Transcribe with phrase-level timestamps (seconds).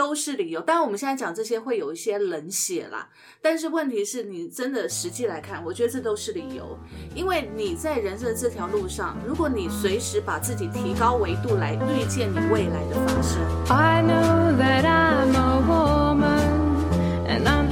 [0.00, 0.62] 都是理由。
[0.62, 3.06] 当然，我们现在讲这些会有一些冷血啦，
[3.42, 6.78] 但是问题是你真的实际来看，我觉得这都是理由，
[7.14, 13.42] 因为你在人生的这条路上，如果你随时把自己提高维度来预见你未来的发生。
[13.68, 16.48] I know that I'm a woman
[17.28, 17.69] and I'm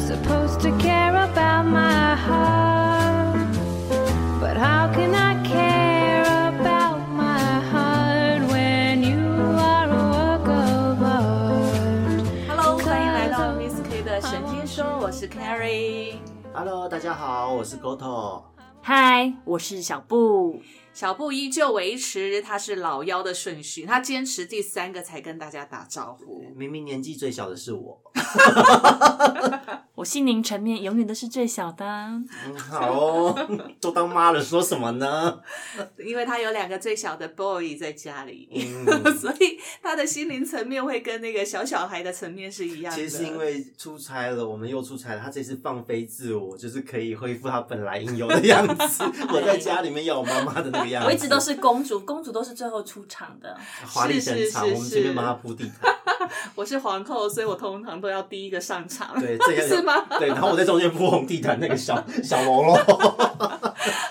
[15.28, 16.14] 是 Carrie。
[16.54, 18.42] Hello，大家好，我是 Goto。
[18.84, 20.62] Hi，，我是小布。
[20.98, 26.44] 小布依旧维持他是老幺的顺序，他坚持第三个才跟大家打招呼。
[26.56, 28.02] 明明年纪最小的是我。
[29.94, 31.84] 我心灵层面永远都是最小的。
[31.84, 33.48] 嗯，好哦，
[33.80, 35.40] 都当妈了，说什么呢？
[36.04, 38.86] 因为他有两个最小的 boy 在家里，嗯
[39.18, 42.96] 所以他的心灵层面会跟那个小小孩的层面是一样的。
[42.96, 45.20] 其实是因为出差了，我们又出差了。
[45.20, 49.04] 他这次放飞自我，就是可以恢复他本来应有的样子。
[49.32, 53.56] 我在家里面有我妈妈的那个样，我一直都是公主，公主都是最后出场的。
[53.86, 55.94] 华丽登场，是是是我们这边帮他铺地毯。
[56.54, 59.18] 我是皇后，所以我通常都要第一个上场。
[59.20, 60.06] 对，这个 是吗？
[60.18, 62.74] 对，然后我在中间铺红地毯，那个小 小喽啰。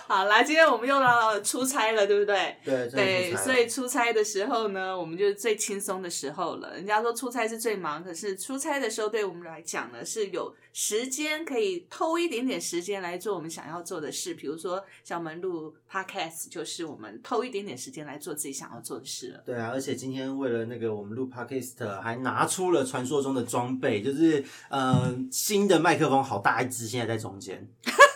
[0.08, 2.56] 好啦，今天我们又要出差了，对不对？
[2.64, 6.74] 对对，所以以出差的时候呢，我们就是最轻松的时候了。
[6.74, 14.36] 人家说出差是最忙，可是出差的时候对我们来讲呢，是有时间可以偷一点点时间来做我们想要做的事。
[14.36, 19.42] 比如说，像我们录 podcast，就是我们偷一点点时间来做自己想要做的事了。
[19.44, 27.68] 对啊，而且今天为了那个我们录 podcast，还拿出了传说中的装备，就是呃新的麦克风，好大一支，现在在中间。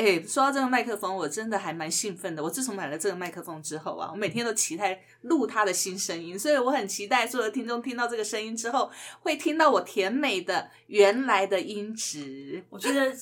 [0.00, 2.42] 哎，说到这个麦克风，我真的还蛮兴奋的。
[2.42, 8.90] 我自从买了这个麦克风之后啊，我每天都期待录它的新声音，所以我很期待所有的听众听到这个声音之后，
[9.20, 12.64] 会听到我甜美的原来的音质。
[12.70, 13.14] 我觉得，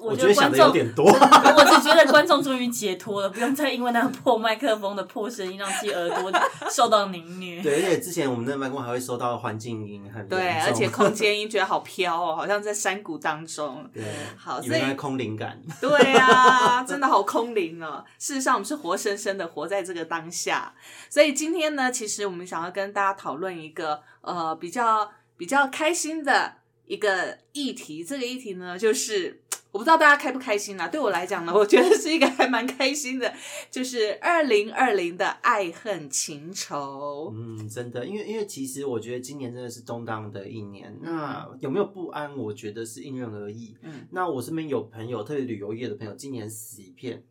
[0.00, 1.04] 我觉得想观众，的有点多。
[1.12, 6.32] 我只觉得观众终于解脱了，不用再因为那个破麦克风的破声音让自己耳朵
[6.70, 7.62] 受到凌虐。
[7.62, 13.88] 对，而且之前我们那个麦克风还会收到环境音很严对，而且空间 音觉得好飘哦，好像在山谷当中。
[13.92, 14.02] 对，
[14.36, 15.60] 好所以空灵感。
[15.80, 18.04] 对啊，真的好空灵哦。
[18.18, 20.72] 事实上，我们是活生生的活在这个当下。
[21.08, 26.54] 所以今天呢，其实我们想要跟大家讨论一个呃比较比较开心的
[26.86, 28.04] 一个议题。
[28.04, 29.39] 这个议题呢，就是
[29.72, 30.88] 我不知道大家开不开心啦。
[30.88, 33.32] 对我来讲呢，我觉得是一个还蛮开心的，
[33.70, 37.32] 就是二零二零的爱恨情仇。
[37.34, 40.98] 嗯，真的，因为因为其实我觉得今年真的是动荡的一年。
[41.02, 42.36] 那有没有不安？
[42.36, 43.76] 我觉得是因人而异。
[43.82, 47.22] 嗯，那我身边有朋友，特别旅游业的朋友，今年死一片，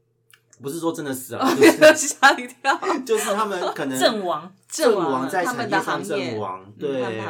[0.61, 1.45] 不是说真的死了，
[1.94, 2.79] 吓一跳。
[3.06, 7.21] 就是他们可能阵亡，阵亡亡在他们的产业上阵亡，嗯对，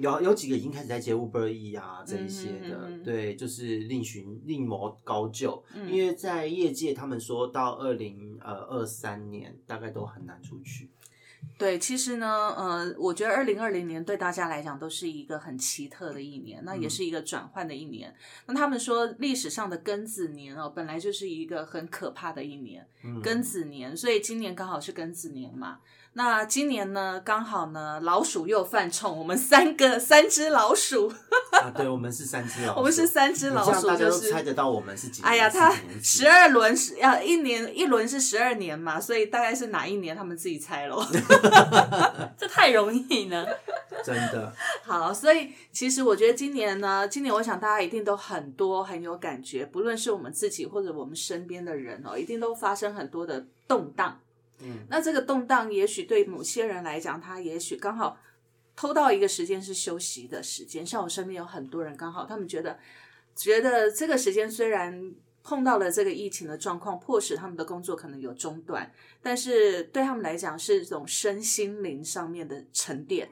[0.00, 10.88] 有有几个已经开始在接 Uber E 啊这一些的，嗯嗯嗯对，就是另寻另谋高就，嗯因为在业界他们说到二零呃二三年大概都很难出去。
[11.56, 18.14] 对，其实呢，呃，我觉得二零二零年对大家来讲都是一个很奇特的一年，那也嗯是一个转换的一年。
[18.46, 25.78] 那他们说历史上的庚子年哦，本来就是一个很可怕的一年，嗯，庚子年，所以今年刚好是庚子年嘛。
[26.14, 31.06] 那今年呢，刚好呢，老鼠又犯冲，我们三个三只老鼠，
[31.52, 35.28] 啊，对，我们是三只老鼠， 我们是三只老鼠，大家就是都猜得到我们是几年？
[35.30, 35.72] 哎呀，是他
[36.02, 41.06] 十二轮是要一年一轮是十二年嘛，所以大概是哪一年他们自己猜咯。
[42.36, 43.46] 这太容易了。
[44.02, 54.18] 真的，好，所以其实我觉得今年呢，今年我想大家一定都很多很有感觉，不论是我们自己或者我们身边的人哦，一定都发生很多的动荡。
[54.88, 58.18] 那这个动荡，也许对某些人来讲，他也许刚好
[58.76, 60.84] 偷到一个时间是休息的时间。
[60.84, 62.78] 像我身边有很多人，刚好他们觉得
[63.34, 73.30] 觉得这个时间虽然碰到了这个疫情的状况，迫使他们的工作可能有中断，但是对他们来讲是一种身心灵上面的沉淀。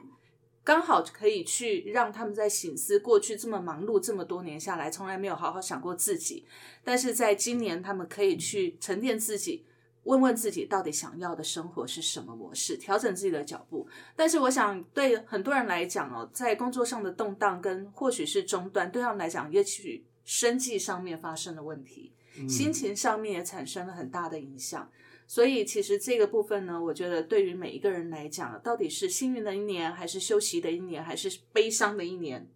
[0.61, 6.45] 刚好可以去让他们在醒思过去这么忙碌这么多年下来，从来没有好好想过自己，
[6.83, 9.65] 但是在今年他们可以去沉淀自己，
[10.09, 13.87] 问问自己到底想要的生活是什么模式，调整自己的脚步。
[14.15, 24.89] 但是我想对很多人来讲哦，在工作上的动荡跟或许是中断，对他们来讲，也许生计上面发生了问题，嗯心情上面也产生了很大的影响。
[25.27, 32.49] 所以其实这个部分呢，我觉得对于每一个人来讲，到底是幸运的一年，还是休息的一年，还是悲伤的一年，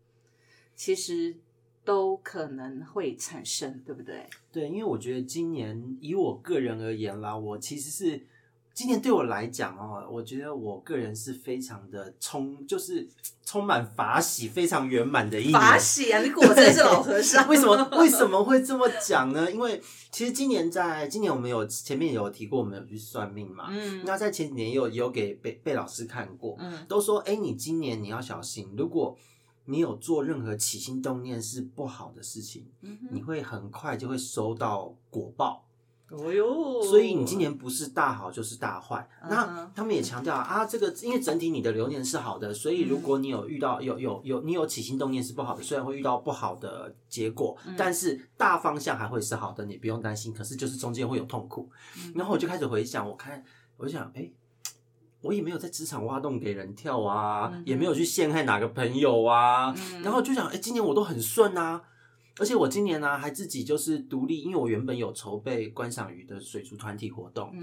[0.75, 1.35] 其实
[1.85, 4.25] 都可能会产生，对不对？
[4.51, 8.25] 对，因为我觉得今年以我个人而言啦，我其实是
[8.74, 13.07] 今年对我来讲哦，我觉得我个人是非常的充，就是
[13.45, 15.53] 充满法喜、非常圆满的一年。
[15.53, 16.21] 法喜啊！
[16.21, 17.45] 你果真是老和尚。
[17.50, 19.51] 为什么为什么会这么讲呢？
[19.51, 19.79] 因为
[20.09, 23.68] 其实今年在今年我们有前面有提过，我们有去算命嘛。
[23.69, 29.15] 嗯那在前几年也有也有给贝贝老师看过，嗯都说哎、你今年你要小心，如果
[29.65, 35.65] 你有做任何起心动念是不好的事情，嗯你会很快就会收到果报。
[36.10, 39.10] 哦哟，所以你今年不是大好就是大坏。
[39.24, 50.31] 嗯那他们也强调啊，这个因为整体你的流年是好的，所以如果你有遇到有有有你有起心动念是不好的，虽然会遇到不好的结果，嗯但是大方向还会是好的，你不用担心。
[50.31, 51.68] 可是就是中间会有痛苦。
[51.98, 53.44] 嗯然后我就开始回想，我看
[53.77, 54.30] 我就想，哎、
[55.23, 61.81] 我也没有在职场挖洞给人跳啊，嗯也没有去陷害哪个朋友啊，嗯然后就想，哎、今年我都很顺啊。
[62.39, 67.53] 而且我今年呢、还自己就是独立，因为我原本有筹备观赏鱼的水族团体活动，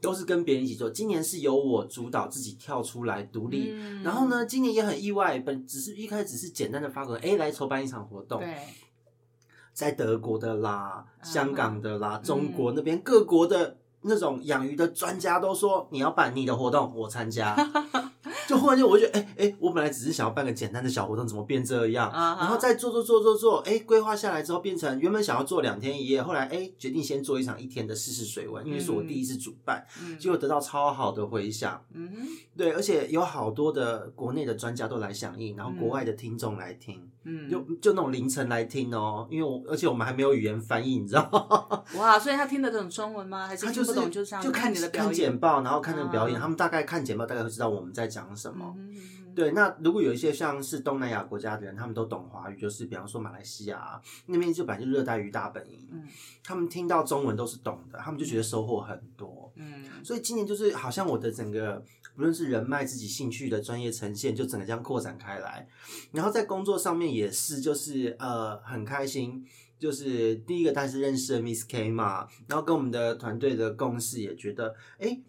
[0.00, 0.90] 都是跟别人一起做。
[0.90, 8.56] 今年是由我主导自己跳出来独立，嗯然后呢，今年也很意外，本只是一开始只是简单的发个，哎，来筹办一场活动，对，
[9.72, 17.56] 在德国的啦、嗯香港的啦、中国那边各国的那种养鱼的专家都说你要办你的活动，我参加。
[18.46, 22.10] 就忽然间我就觉得，哎、哎、我本来只是想要办个简单的小活动，怎么变这样？
[22.12, 31.82] 然后再做做做做做，哎、规划下来之后变成原本想要做两天一夜，后来哎、决定先做一场一天的试试水温，因为是我第一次主办，嗯结果得到超好的回响。
[31.92, 41.82] 嗯哼对，而且有好多的国内的专家都来响应，然后国外的听众来听，嗯，就就那种凌晨来听哦，因为我而且我们还没有语言翻译，你知道吗？
[41.98, 43.46] 哇，所以他听得懂中文吗？
[43.46, 44.10] 还是听不懂？
[44.10, 45.38] 就这样就看看你的表演看简。
[45.38, 48.72] 报，然后看那个表演，啊他们大概看简报大概会知道我们在讲什么。
[48.78, 56.02] 嗯哼嗯对，那如果有一些像是东南亚国家的人，他们都懂华语，就是比方说马来西亚、啊、那边就本来就热带鱼大本营，嗯
[56.42, 59.52] 他们听到中文都是懂的，他们就觉得收获很多。
[59.56, 61.84] 嗯所以今年就是好像我的整个
[62.14, 65.68] 不论是人脉、自己兴趣的专业呈现，就整个这样扩展开来。
[66.12, 69.44] 然后在工作上面也是，就是呃很开心。
[69.78, 75.20] 就是第一个，当然是认识了 Miss K 嘛，然后跟我们的团队的共识也觉得，哎，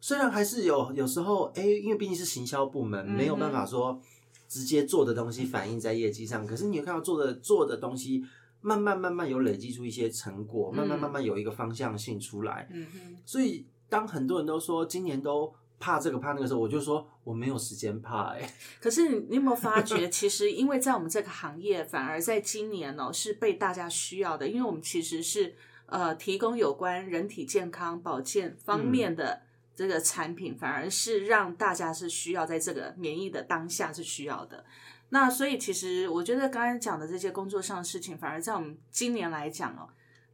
[0.00, 4.00] 虽然还是有有时候，哎，因为毕竟是行销部门，没有办法说
[4.48, 8.24] 直接做的东西反映在业绩上，可是你有看到做的做的东西，
[8.60, 25.54] 慢慢慢慢有累积出一些成果，慢慢嗯慢慢有一个方向性出来，嗯哼，所以当很多人都说今年都怕这个怕那个时候，我就说我没有时间怕、欸，哎，可是你有没有发觉，其实因为在我们这个行业，反而在今年哦是被大家需要的，因为我们其实是
[25.86, 29.42] 呃提供有关人体健康保健方面的
[29.78, 34.64] 这个产品，反而是让大家是需要在这个免疫的当下是需要的。
[35.10, 39.88] 那所以其实我觉得刚才讲的这些工作上的事情，反而在我们今年来讲哦，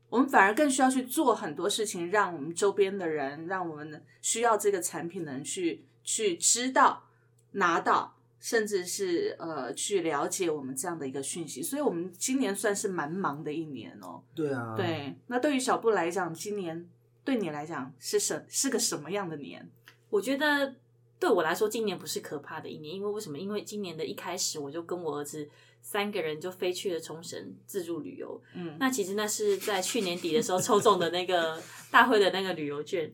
[0.09, 7.05] 我们反而更需要去做很多事情，让我们周边的人，让我们需要这个产品的人去去知道、
[7.53, 11.63] 拿到，甚至是呃去了解我们这样的一个讯息。
[11.63, 14.23] 所以，我们今年算是蛮忙的一年哦。
[14.35, 16.89] 对啊，，对，那对于小布来讲，今年
[17.25, 19.71] 对你来讲是什是个什么样的年？
[20.11, 20.75] 我觉得
[21.19, 23.39] 对我来说，今年不是可怕的一年，因为为什么？
[23.39, 25.49] 因为今年的一开始，我就跟我儿子
[25.81, 28.41] 三个人就飞去了冲绳自助旅游。
[28.55, 31.61] 嗯，那其实那是在去年底的时候抽中的那个
[31.91, 33.11] 大会的那个旅游券。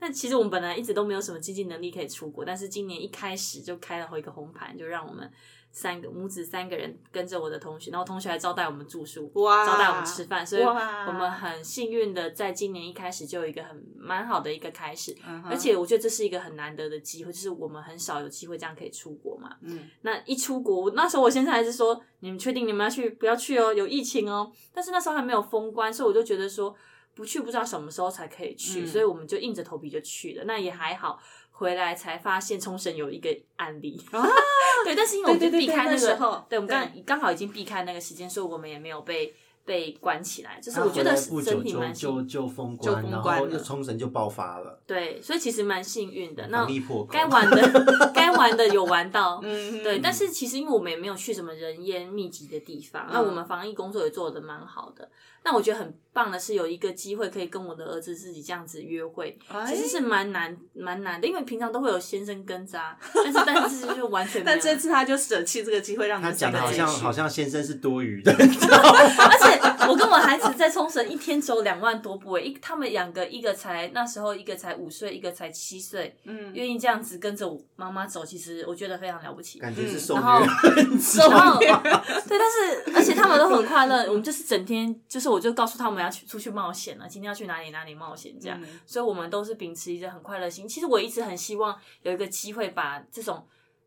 [0.00, 5.30] 那其实我们本来一直都没有什么经济能力可以出国，但是今年一开始就开了一个红盘，就让我们
[5.74, 10.72] 三个母子三个人跟着我的同学，然后同学还招待我们住宿，哇招待我们吃饭，所以我
[11.12, 15.12] 们很幸运的在今年一开始就有一个很蛮好的一个开始。
[15.26, 19.56] 嗯而且我觉得这是一个很难得的机会，就是我们很少有机会这样可以出国嘛。
[19.62, 23.10] 嗯那一出国，那时候我先生还是说：“你们确定你们要去？
[23.10, 26.72] 不要去哦，有疫情哦。”但是那时候还没有封关，所以我就觉得说
[27.14, 30.44] 不去不知道什么时候才可以去，嗯所以我们就硬着头皮就去了。
[30.44, 31.18] 那也还好，
[31.56, 34.00] 回来才发现冲绳有一个案例。
[34.10, 34.20] 啊，
[34.84, 39.32] 对，但是因为我们就避开那个，时候对我们刚刚好已经避开那个时间，所以我们也没有被
[39.64, 40.60] 被关起来。
[40.60, 46.48] 就是我觉得回来不久就整体蛮就幸就封就关，然后冲绳就爆发了，对，所以其实蛮幸运的。
[46.48, 46.66] 那
[47.08, 55.08] 该玩的 该玩的有玩到，嗯对，但是其实因为我们也没有去什么人烟密集的地方，那、嗯我们防疫工作也做的蛮好的。
[55.44, 64.56] 那我觉得很棒的是有一个机会可以跟我的儿子自己这样子约会，哎其实是蛮难蛮难的，因为平常都会有先生跟着啊，但是但是就完全没有。
[64.56, 79.58] 但这次他就舍弃这个机会，让你他讲的好像好像先生是多余的 而且我跟我孩子在冲绳一天走两万多步诶，一他们两个一个才那时候一个才五岁，一个才七岁，嗯愿意这样子跟着我妈妈走，其实我觉得非常了不起。
[79.58, 88.60] 感觉是嗯受然后虐，然 后对，但是而且他们都很快乐，我们就是整天就是我就告诉他们要去出去冒险了，今天要去哪里哪里冒险这样。
[88.60, 90.68] 嗯所以我们都是秉持一个很快乐心。
[90.68, 93.44] 其实我一直很希望有一个机会把这种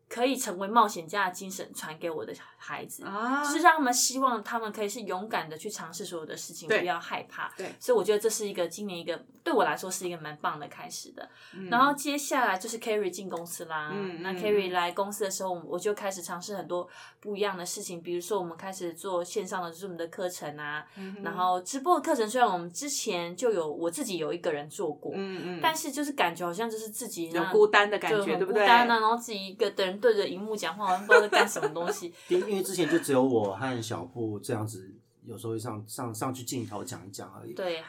[0.08, 3.04] 可以成为冒险家的精神传给我的孩子。
[3.04, 7.52] 啊，就是让他们希望他们可以是勇敢的去尝试所有的事情，不要害怕。
[7.56, 11.28] 对所以我觉得这是一个今年一个对我来说是一个蛮棒的开始的。
[11.54, 16.88] 嗯然后接下来就是 Carrie 进公司啦，那嗯那 Carrie 来公司的时候，我就开始尝试很多
[17.20, 28.66] 不一样的事情，比如说我们开始做线上的 Zoom 的课程啊，嗯然后直播的课程虽然我们之前就有我自己有一个人做过，嗯嗯，但是就是感觉好像就是自己那有孤单的感就觉，对不对？
[28.66, 32.12] 很孤单啊，然后自己一个人对着荧幕讲话，好像不知道在干什么东西。
[32.28, 34.90] 因 因为之前就只有我和小布这样子，
[35.24, 37.52] 有时候会上上上去镜头讲一讲而已。
[37.54, 37.82] 对，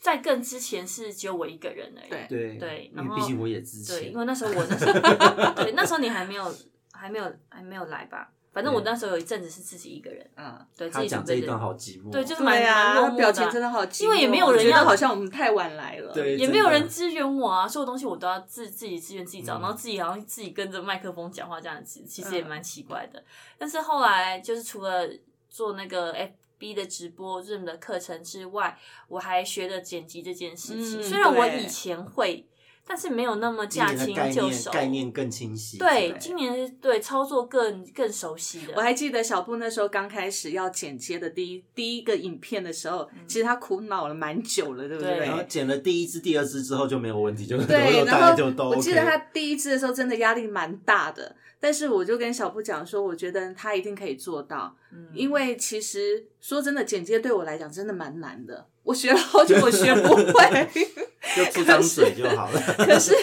[0.00, 2.10] 在更之前是只有我一个人而已。
[2.10, 4.92] 对对对然后因为毕竟我也之对，前因为那时候我那时候
[5.64, 6.54] 对那时候你还没有
[6.92, 8.30] 还没有还没有来吧？
[8.52, 12.10] 反正我那时候有一阵子是自己一个人，嗯，对自己准备的讲这一段好寂寞。
[12.10, 13.16] 对，就是蛮蛮对啊，落寞的啊。
[13.16, 16.12] 表情真的好寂寞，因为也没有人要好像我们太晚来了。
[16.12, 19.60] 对也没有人支援我啊，所有东西我都要自自己支援自己找，嗯。
[19.62, 23.24] 然后自己好像自己跟着麦克风讲话这样子，其实也嗯蛮奇怪的。
[23.56, 25.08] 但是后来就是除了
[25.48, 28.78] 做那个 FB 的直播 Zoom 的课程之外，
[29.08, 31.00] 我还学了剪辑这件事情。
[31.00, 32.46] 嗯虽然我以前会，
[32.86, 34.70] 但是没有那么驾轻就熟。
[34.70, 35.78] 概念更清晰。
[35.78, 38.74] 对，对今年对操作更更熟悉的。
[38.76, 48.76] 我还记得小布那时候刚开始要剪接的第一第一个影片的时候，其实他苦恼了蛮久了，对不对然后剪了第一支、第二支之后就没有问题，就对，都大然后就都 OK。
[48.76, 60.68] 我记得他第一支的时候真的压力蛮大的，但是我就跟小布讲说，我觉得他一定可以做到，嗯因为其实说真的，剪接对我来讲真的蛮难的，我学了好久，我学不会。
[61.36, 62.60] 就出张嘴就好了。
[62.78, 63.14] 可是，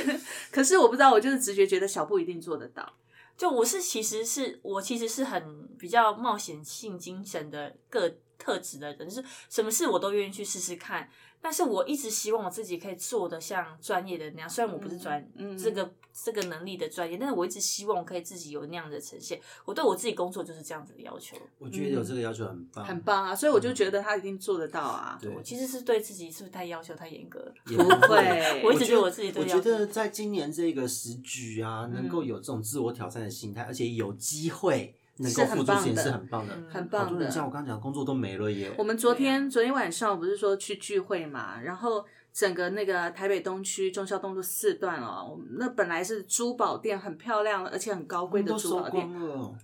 [0.51, 2.94] 可是我不知道，我就是直觉觉得小布一定做得到。
[3.38, 11.10] 就我是其实是我其实是很比较冒险性精神的个特质的人，就是什么事我都愿意去试试看。
[11.41, 15.93] 但是我一直希望我自己可以做的像专业的那样，虽然我不是专、嗯嗯这个
[16.24, 19.39] 这个能力的专业，但是我一直希望我可以自己有那样的呈现。
[19.63, 21.38] 我对我自己工作就是这样子的要求。
[21.58, 25.17] 我觉得有这个要求很棒，很棒啊，所以我就觉得他一定做得到啊。
[25.22, 27.53] 对我其实是对自己是不是太要求太严格了？
[27.67, 36.55] 也不会 我一直觉得我自己我觉得在今年这个时局啊，嗯能够有这种自我挑战的心态，而且有机会能够是很付出钱棒的是很棒的。
[36.55, 38.71] 嗯很棒的好多人像我刚刚讲，工作都没了耶。
[38.77, 49.09] 我们昨天、昨天晚上不是说去聚会嘛，然后整个那个台北东区忠孝东路四段哦，我们那本来是珠宝店，很漂亮而且很高贵的珠宝店，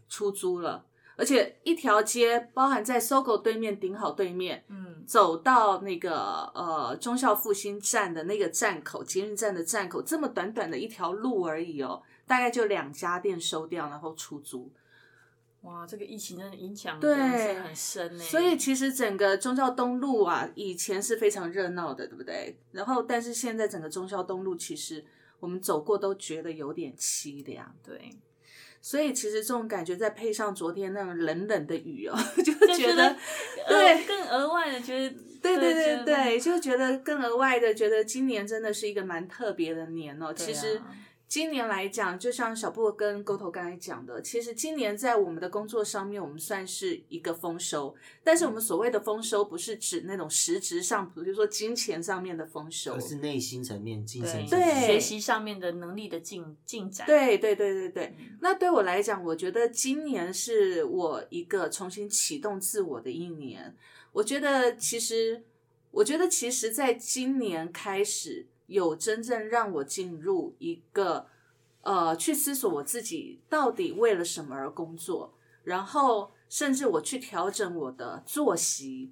[0.09, 0.83] 出租了，
[1.15, 14.69] 而且一条街包含在搜狗对面、顶好对面，嗯，走到那个呃忠孝复兴站的那个站口，捷运站的站口，这么短短的一条路而已哦，大概就两家店收掉，然后出租。
[15.65, 18.23] 哇，这个疫情真的影响很深呢。
[18.23, 22.55] 所以其实整个忠孝东路啊，以前是非常热闹的，对不对？
[22.71, 25.03] 然后，但是现在整个忠孝东路，其实
[25.39, 27.75] 我们走过都觉得有点凄凉。
[27.83, 28.11] 对，
[28.79, 33.15] 所以其实这种感觉，再配上昨天那种冷冷的雨哦， 就就觉得
[33.67, 40.27] 对呃更额外的觉得，对对对对，就觉得更额外的觉得今年真的是一个蛮特别的年哦。
[40.27, 40.79] 啊其实
[41.27, 47.95] 今年来讲，就像小布跟沟头刚才讲的，其实今年在我们的工作上面，我们算是一个丰收。
[48.23, 54.85] 但是我们所谓的丰收，不是指那种实质上，比如说金钱上面的丰收而，是内心层面、精神对。
[54.85, 58.15] 学习上面的能力的进进展，对对对对对。
[58.19, 63.75] 嗯那对我来讲，我觉得今年是我一个重新启动自我的一年。
[64.11, 65.43] 我觉得其实，
[65.89, 71.27] 我觉得其实在今年开始，有真正让我进入一个
[71.81, 79.11] 呃，去思索我自己到底为了什么而工作，然后甚至我去调整我的作息。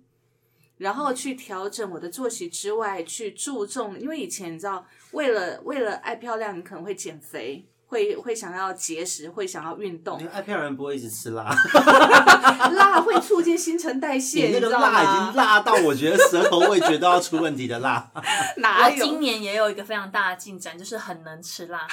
[0.77, 11.53] 然后去调整我的作息之外，去注重，因为以前你知道，为了为了爱漂亮，你可能会减肥，会会想要节食，会想要运动因为，爱漂亮人不会一直吃辣，
[12.73, 15.35] 辣会促进新陈代谢，你那个辣已经？
[15.35, 18.09] 辣到我觉得舌头味觉都要出问题的辣。
[18.57, 19.05] 哪有？
[19.05, 21.87] 今年也有一个非常大的进展，就是很能吃辣。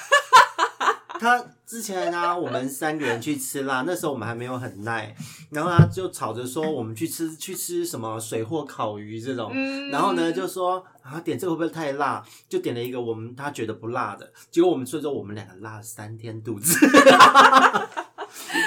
[1.21, 5.15] 他之前呢、我们三个人去吃辣， 那时候我们还没有很耐，
[5.51, 12.25] 然后他就吵着说我们去吃去吃什么水货烤鱼这种，嗯然后呢就说啊点这个会不会太辣？
[12.49, 16.75] 就点了一个我们他觉得不辣的，结果我们最后我们两个辣了三天肚子。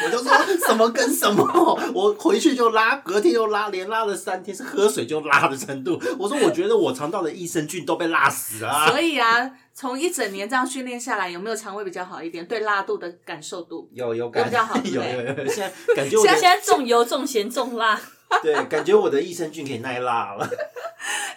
[0.05, 0.31] 我就说
[0.67, 1.43] 什么跟什么，
[1.93, 5.99] 我回去就拉，隔天又拉，连拉了三天，是喝水就拉的程度。
[6.17, 8.87] 我说我觉得我肠道的益生菌都被辣死了、啊。
[8.89, 12.45] 所以啊，从一整年这样训练下来，有没有肠胃比较好一点？
[12.45, 13.89] 对辣度的感受度？
[13.93, 17.99] 有有感比较好 有有有，现在感觉我的现在重油、重咸、重辣，
[18.41, 20.49] 对，感觉我的益生菌可以耐辣了。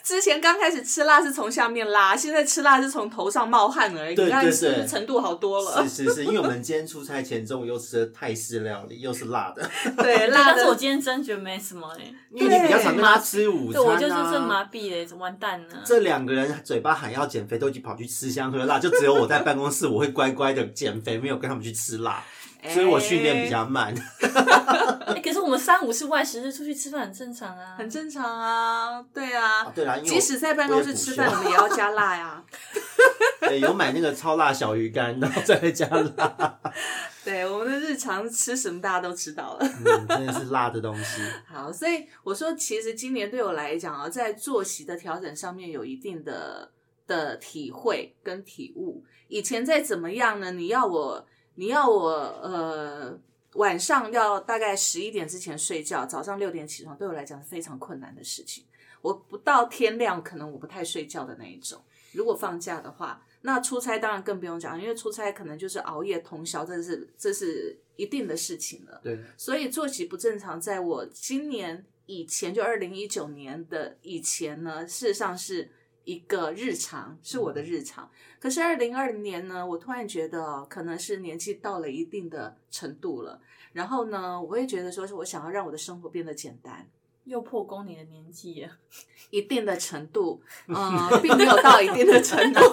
[0.03, 4.15] 之前刚开始吃辣是从下面拉，现在吃辣是从头上冒汗而已。
[4.15, 5.83] 对对对是程度好多了？
[5.83, 10.77] 是是是，因为我们今天出差前中午又吃了泰式料理，又是辣的， 对，辣但是我。
[10.77, 14.47] 今天真觉得没什么哎、因为你比较常跟他吃午餐对我就是这啊。
[14.47, 15.83] 麻痹嘞，完蛋了。
[15.85, 22.23] 这两个人嘴巴喊要减肥，都已经跑去吃香喝辣，就只有我在办公室，我会乖乖的减肥，没有跟他们去吃辣，
[22.69, 23.95] 所以我训练比较慢。
[24.21, 24.96] 哎
[25.27, 29.65] 可是我们三五是外食日出去吃饭很正常啊，很正常啊，对啊。
[29.65, 32.45] 哦对啦，因为即使在办公室吃饭，我们也要加辣呀。
[33.41, 36.61] 对有买那个超辣小鱼干，然后再加辣，
[37.25, 39.67] 对，我们的日常吃什么大家都知道了。
[39.67, 41.21] 嗯，真的是辣的东西。
[41.47, 46.71] 好，所以我说，其实今年对我来讲啊，在作息的调整上面有一定的
[47.07, 49.05] 的体会跟体悟。
[49.29, 50.53] 以前再怎么样呢？
[50.53, 52.11] 你要我，你要我，
[52.43, 53.17] 呃，
[53.57, 58.65] 晚上要大概十一点之前睡觉，早上六点起床，对我来讲是非常困难的事情。
[59.03, 61.81] 我不到天亮，可能我不太睡觉的那一种。
[62.13, 69.01] 如果放假的话，那出差当然更不用讲，因为出差可能就是熬夜通宵，这是这是一定的事情了。
[69.05, 75.71] 对，所以作息不正常，在我今年以前，就二零一九年的以前呢，事实上是
[76.07, 78.09] 一个日常，是我的日常。
[78.41, 83.41] 可是二零二零年呢，我突然觉得哦，可能是年纪到了一定的程度了，
[83.73, 86.89] 然后呢，我会觉得说，是我想要让我的生活变得简单。
[87.25, 88.67] 又破功你的年纪。
[89.31, 90.77] 一定的程度，嗯，
[91.21, 92.71] 并没有到一定的程度，无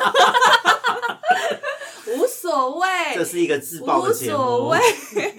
[2.43, 4.77] 所谓，这是一个自爆无所谓。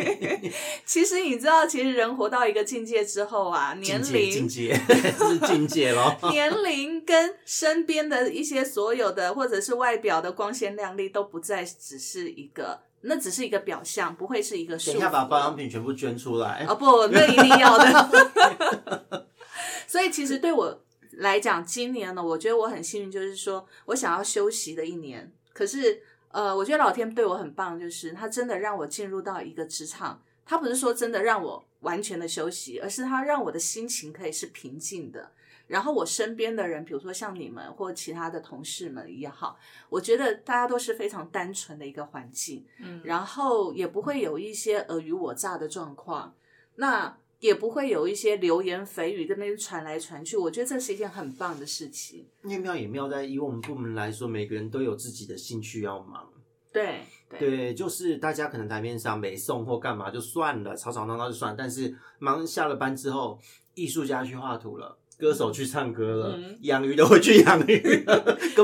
[0.86, 6.16] 其实你知道，其实人活到一个境界之后啊，年境界境龄、界是境界咯。
[6.32, 14.94] 年龄跟身边的一些所有的或者是外表的光鲜亮丽，都不再只是一个，那只是一个表象，不会是一个束缚。
[14.94, 16.64] 等一下把保养品全部捐出来。
[16.66, 19.28] 哦不，那一定要的。
[19.86, 20.82] 所以其实对我
[21.18, 25.30] 来讲，今年呢，我觉得我很幸运，就是说我想要休息的一年。
[25.52, 26.02] 可是，
[26.34, 35.30] 呃，我觉得老天对我很棒，就是他真的让我进入到一个职场，他不是说真的让我完全的休息，而是他让我的心情可以是平静的。
[35.68, 39.56] 然后我身边的人，比如说像你们或其他的同事们也好，
[39.88, 42.66] 我觉得大家都是非常单纯的一个环境。
[42.80, 46.34] 嗯，然后也不会有一些尔虞我诈的状况，
[46.74, 50.34] 那也不会有一些流言蜚语在那边传来传去。
[50.34, 52.26] 我觉得这是一件很棒的事情。
[52.42, 56.26] 因为妙也妙在，以我们部门来说，每个人都有自己的兴趣要忙。
[56.72, 61.56] 对对对，就是大家可能台面上没送或干嘛就算了，吵吵闹闹就算了。
[61.58, 63.38] 但是忙下了班之后，
[63.74, 68.04] 艺术家去画图了，歌手去唱歌了，嗯养鱼的会去养鱼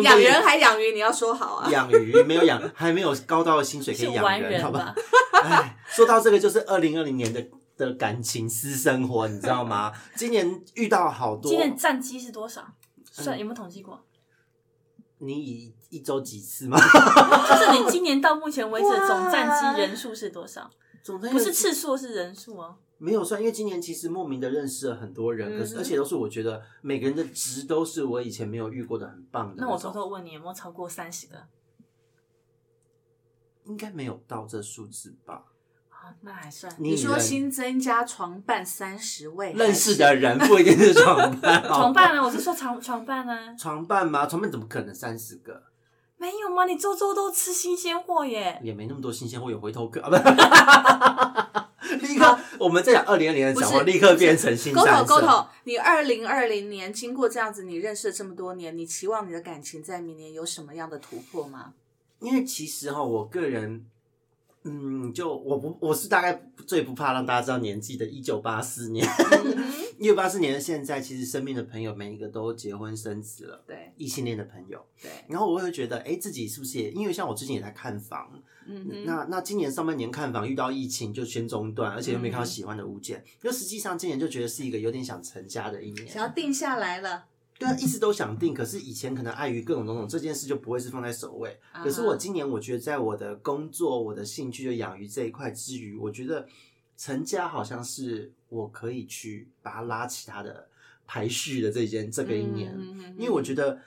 [0.03, 1.71] 养人还养鱼，你要说好啊。
[1.71, 4.95] 养鱼没有养，还没有高到的薪水可以养人，好吧
[5.31, 5.41] 吧？？
[5.43, 7.47] 哎，说到这个，就是二零二零年的
[7.81, 9.91] 的感情私生活，你知道吗？
[10.15, 12.75] 今年遇到好多，今年战绩是多少？
[13.11, 14.05] 算嗯有没有统计过？
[15.19, 16.79] 你以一周几次吗？
[16.79, 20.71] 就是你今年到目前为止的总战绩人数是多少？
[21.03, 22.77] 总之不是次数，是人数哦。
[22.99, 29.67] 没有算，因为今年其实莫名的认识了很多人，可是而且都是我觉得每个人的值都是我以前没有遇过的很棒的种。
[29.67, 31.49] 那我偷偷问你，有没有超过三十个？
[33.65, 35.45] 应该没有到这数字吧？
[36.11, 36.73] 啊，那还算。
[36.79, 42.23] 你说新增加床伴三十位，认识的人不一定是床伴， 床伴呢？
[42.23, 43.55] 我是说床床伴呢？
[43.57, 44.27] 床伴吗？
[44.27, 45.63] 床伴怎么可能三十个？
[46.17, 46.65] 没有吗？
[46.65, 48.61] 你周周都吃新鲜货耶。
[48.63, 50.17] 也没那么多新鲜货，有回头客啊，不
[52.07, 55.15] 立刻我们在讲二零二零的讲话，不是立刻变成新沟三色。
[55.15, 61.73] 头沟头，你二零二零年经过这样子，你认识了这么多年，你期望你的感情在明年有什么样的突破吗？
[62.19, 63.87] 因为其实哈，我个人，
[64.63, 69.07] 嗯，就我不我是大概最不怕让大家知道年纪的，一九八四年，
[69.45, 69.65] 嗯
[69.99, 73.93] 一九八四年的现在，其实身边的朋友每一个都结婚生子了，对。
[73.97, 76.91] 异性恋的朋友，对，然后我会觉得，哎，自己是不是也？
[76.93, 78.31] 因为像我最近也在看房，
[78.67, 87.25] 嗯，那那今年上半年看房遇到疫情就先中断，而且又没嗯看到喜欢的物件，就实际上今年就觉得是一个有点想成家的一年，想要定下来了。
[87.61, 91.61] 对啊，一直都想定，可是以前可能碍于各种种种，这件事就不会是放在首位。
[91.73, 96.49] 可是我今年，我觉得在我的工作、我的兴趣就养鱼这一块之余，我觉得
[96.97, 100.67] 成家好像是我可以去把它拉起它的
[101.07, 103.79] 排序的这件这个一年，嗯因为我觉得。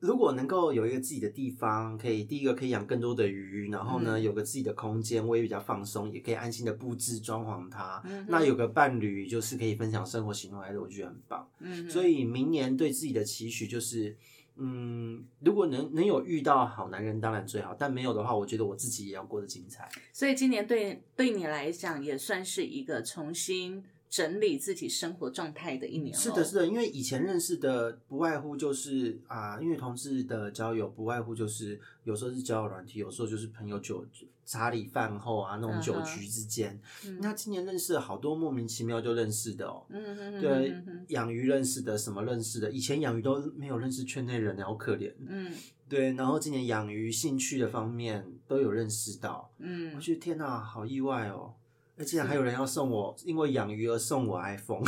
[0.00, 8.00] 如果能够有一个自己的地方，可以第一个可以养更多的鱼，然后呢、嗯有个自己的空间，我也比较放松，也可以安心的布置装潢它。
[8.04, 11.48] 嗯那有个伴侣，就是可以分享生活喜怒哀乐，我觉得很棒。
[11.58, 14.16] 嗯，所以明年对自己的期许就是，
[14.56, 19.88] 嗯，如果能能有遇到好男人，当然最好；但没有的话，我觉得我自己也要过得精彩。
[20.12, 26.14] 所以今年对对你来讲也算是一个重新整理自己生活状态的一年。
[26.14, 26.56] 是的，是。
[26.56, 34.04] 的，因为以前认识的不外乎就是啊，因为同事的交友不外乎就是有时候是交友软体，有时候就是朋友酒
[34.46, 36.80] 茶里饭后啊那种酒局之间。
[37.04, 39.84] 嗯那今年认识了好多莫名其妙就认识的哦。
[39.90, 40.74] 嗯嗯对
[41.08, 45.12] 养鱼认识的，什么认识的，以前养鱼都没有认识圈内人，好可怜。
[45.26, 45.52] 嗯
[45.88, 51.54] 对，然后今年养鱼兴趣的方面都有认识到，嗯我嗯，觉得天哪，好意外哦！
[51.98, 54.84] 而竟然还有人要送我，因为养鱼而送我 iPhone，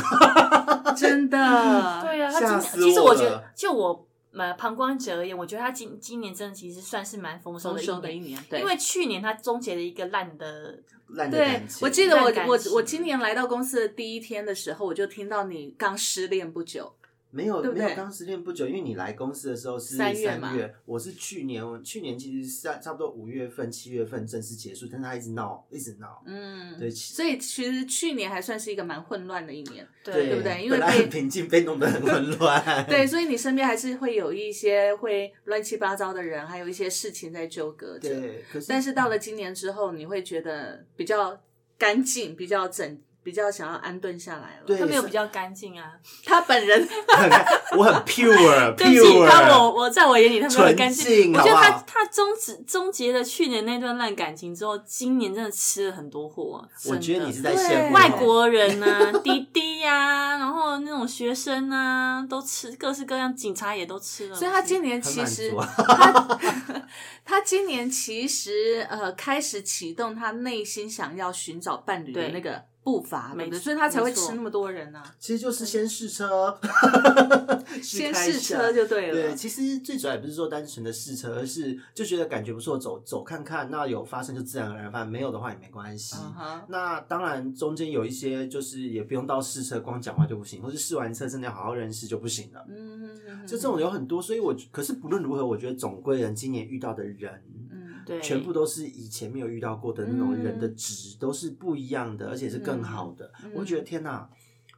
[0.95, 1.37] 真的，
[2.01, 11.79] 对啊，他今吓死年其实我我觉得，就我呃旁观者而言，我觉得他今今年真的其实算是蛮丰收丰的一年，收的一年，对，因为去年他终结了一个烂的，烂的感，情。
[11.81, 16.93] 我记得我烂感情我我今年来到公司的第一天的时候，我就听到你刚失恋不久，
[17.31, 32.61] 没有对不对没有刚失恋不久，因为你来公司的时候是三月我是去年去年其实是差差不多五月份七月份正式结束，但是他一直闹一直闹，嗯，对其所以其实去年还算是一个蛮混乱的一年，对对不对因为本来被很平静，被弄得很混乱。
[32.87, 38.09] 对，所以你身边还是会有一些会乱七八糟的人，还有一些事情在纠葛着。
[38.09, 41.41] 对，可是但是到了今年之后，你会觉得比较
[41.77, 44.63] 干净，比较整，比较想要安顿下来了。
[44.65, 45.91] 对他没有比较干净啊。
[46.25, 47.29] 他本人很
[47.77, 48.35] 我很 pure
[48.75, 51.31] 对不起，他我我在我眼里他没有干净。
[51.33, 56.67] 我觉得他他终止终结了去年那段烂感情之后，今年真的吃了很多货、啊。
[56.89, 64.35] 我觉得你是在对羡慕外国人啊， 滴滴呀、然后那种学生啊，都吃各式各样，警察也都吃了。
[64.35, 66.39] 所以他今年其实他
[67.23, 73.51] 他今年其实呃开始启动他内心想要寻找伴侣的那个步伐，对不对？
[73.51, 76.57] 没错所以他才会吃那么多人呢、其实就是先试车，
[77.81, 79.13] 先试车就对了。
[79.13, 86.15] 对，其实最主要也不是说单纯的试车，而是就觉得感觉不错，走走看看，那有发生就自然而然发生，没有的话也没关系。
[86.67, 92.65] 那当然，中间有一些就是也不用到试车，光讲话就不行，或是试完车真的要好好认识就不行了。
[92.67, 97.60] 嗯，嗯就这种有很多，所以我可是不论如何，我觉得总归人今年遇到的人，嗯
[98.11, 103.31] 对，全部都是以前没有遇到过的那种人的值，都是不一样的，而且是更好的。
[103.45, 104.29] 嗯我觉得天哪，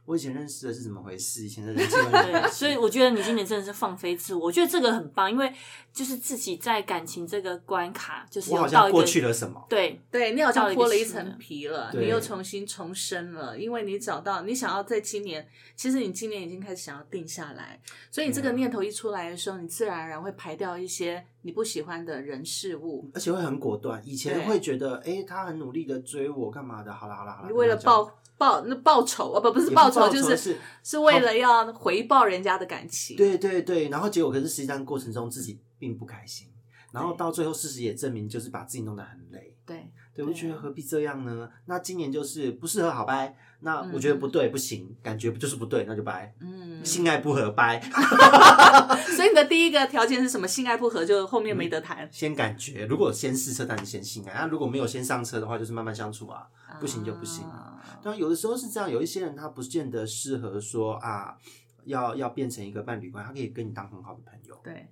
[0.06, 1.44] 我以前认识的是怎么回事？
[1.44, 5.52] 以前的人际关系对，所以我觉得你今年真的是放飞自我，我觉得这个很棒，因为
[5.92, 9.64] 就是自己在感情这个关卡，就是我好像过去了什么。
[9.68, 24.02] 对对你好像脱了一层皮了，你又重新重生了，因为你找到你想要在今年，其实你今年已经开始想要定下来，所以你这个念头一出来的时候，你自然而然会排掉一些你不喜欢的人事物，而且会很果断。
[24.04, 26.92] 以前对会觉得，哎、他很努力的追我，干嘛的？
[26.92, 33.16] 好了好了好了，你为了报报那报仇啊，不不是报仇，就是是是为了要回报人家的感情。
[33.16, 36.48] 对对对，然后结果可是实际上过程中自己并不开心，
[36.92, 39.56] 然后到最后事实也证明，就是把自己弄得很累。
[39.66, 41.50] 对对，我就觉得何必这样呢？
[41.66, 43.36] 那今年就是不适合，好掰。
[43.60, 46.34] 那嗯我觉得不对，不行，感觉就是不对，那就掰。
[46.40, 47.80] 嗯，性爱不合掰
[49.16, 50.46] 所以你的第一个条件是什么？
[50.46, 52.06] 性爱不合，就后面没得谈。
[52.12, 52.84] 先感觉。
[52.86, 56.46] 如果先试车，当然先性爱；那如果没有先上车的话，就是慢慢相处啊。
[56.80, 61.36] 不行就不行啊当然，有的时候是这样，有一些人他不见得适合说啊，
[61.84, 64.60] 要要变成一个伴侣关系，他可以跟你当很好的朋友。
[64.62, 64.88] 对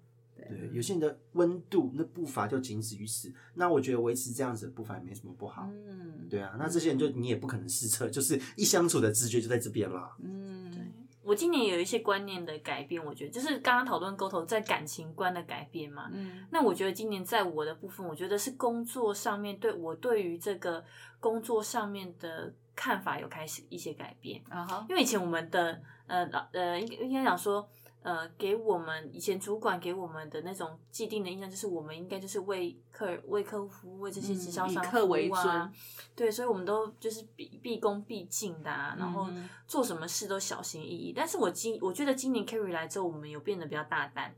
[0.48, 3.32] 对，有些人的温度那步伐就仅止于此。
[3.54, 5.68] 那我觉得维持这样子的步伐也没什么不好。
[5.70, 10.16] 嗯，对啊，那这些人就你也不可能试车，就是一相处的直觉就在这边啦。
[10.22, 16.10] 嗯，我今年有一些观念的改变，我觉得就是刚刚讨论沟通在感情观的改变嘛。
[16.12, 20.84] 嗯那我觉得今年在我的部分，我觉得是工作上面对我对于这个
[21.20, 24.42] 工作上面的看法有开始一些改变。
[24.48, 27.66] 啊哈，因为以前我们的呃老呃应该应该讲说
[28.02, 35.72] 呃给我们以前主管给我们的那种既定的印象，就是我们应该就是为客人为客户服务，为这些直销商服务啊尊。
[36.14, 41.12] 对，所以我们都就是毕毕恭毕敬的、啊，然后嗯做什么事都小心翼翼。
[41.14, 44.34] 但是我今我觉得今年 Carry 来之后，我们有变得比较大胆，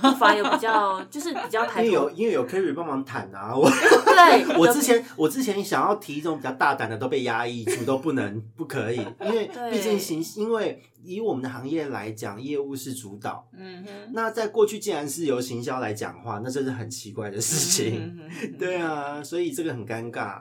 [0.00, 2.10] 步伐有比较就是比较抬因为有。
[2.10, 13.48] 因为有 Kerry 帮忙谈啊，我对，有我之前我之前想要提一种比较大胆的都被压抑住，都不能不可以，因为对毕竟行，因为以我们的行业来讲，业务是主导。
[13.56, 17.98] 嗯哼，那在过去，既然是由行销来讲话，那这是很奇怪的事情。
[17.98, 20.40] 嗯哼哼哼对啊，所以这个很尴尬。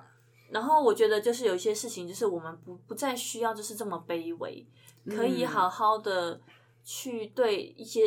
[0.50, 4.68] 然后我觉得就是有一些事情，就是我们不不再需要就是这么卑微，
[5.08, 6.40] 可以嗯好好的
[6.84, 8.02] 去对一些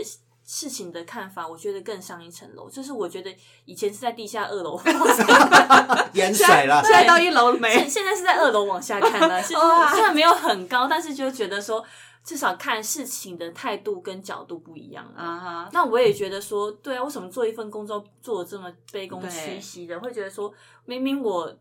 [0.44, 2.68] 事情的看法，我觉得更上一层楼。
[2.68, 4.78] 就是我觉得以前是在地下二楼，
[6.14, 7.88] 淹水了现，在到一楼了没现？
[7.90, 11.84] 现在是在二楼往下看了， 是哇虽然没有很高，但是就觉得说
[12.22, 15.22] 至少看事情的态度跟角度不一样了。
[15.22, 19.98] 啊哈，那我也觉得说，对啊，为什么做一份工作做的这么卑躬屈膝的？
[19.98, 20.52] 会觉得说，
[20.84, 21.54] 明明我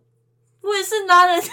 [0.63, 1.49] 我也是拿人家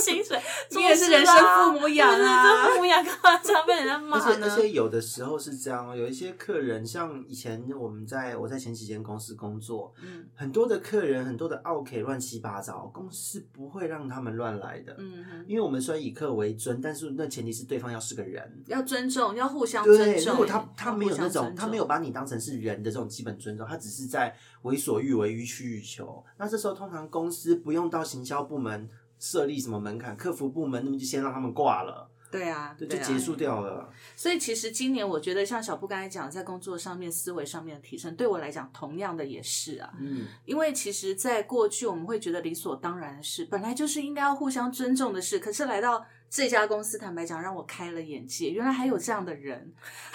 [0.00, 0.36] 薪水，
[0.72, 4.46] 你也是人生父母养啊父母养，干嘛这样被人家骂而且呢？
[4.50, 18.40] 而且有的时候是这样哦，有一些客人，像以前我们在我在前几间公司工作，嗯很多的客人很多的 OK 乱七八糟，公司不会让他们乱来的，嗯，因为我们虽然以客为尊，但是那前提是对方要是个人。
[18.66, 20.32] 要尊重，要互相尊对，重。
[20.32, 26.22] 如果他他没有那种他没有把你当成是人的这种基本尊重，他只是在为所欲为、予取予求。
[26.36, 33.92] 那这时候通常公司不用到行销部门设立什么门槛，客服部门那么就先让他们挂了，对啊，对，就结束掉了。
[34.16, 39.92] 所以其实今年我觉得像小布刚才讲，在工作上面、思维上面的提升，对我来讲同样的也是啊。
[40.00, 45.38] 嗯，因为其实，在过去我们会觉得理所当然的事，本来就是应该要互相尊重的事。
[45.38, 49.72] 可是来到这家公司，坦白讲，让我开了眼界，原来还有这样的人。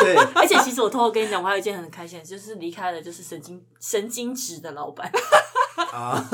[0.00, 5.10] 对， 而且其实我偷偷跟你讲，我还有一件很开心的事，就是离开了就是神经神经质的老板，
[5.92, 6.24] 啊，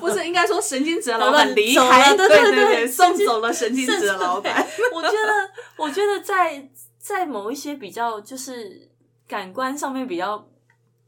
[0.00, 4.66] 不是应该说神经质的老老板板离走了开，对对对对对，送走了神经质的老板。
[4.92, 6.68] 我觉得，我觉得在
[6.98, 8.90] 在某一些比较就是
[9.28, 10.44] 感官上面比较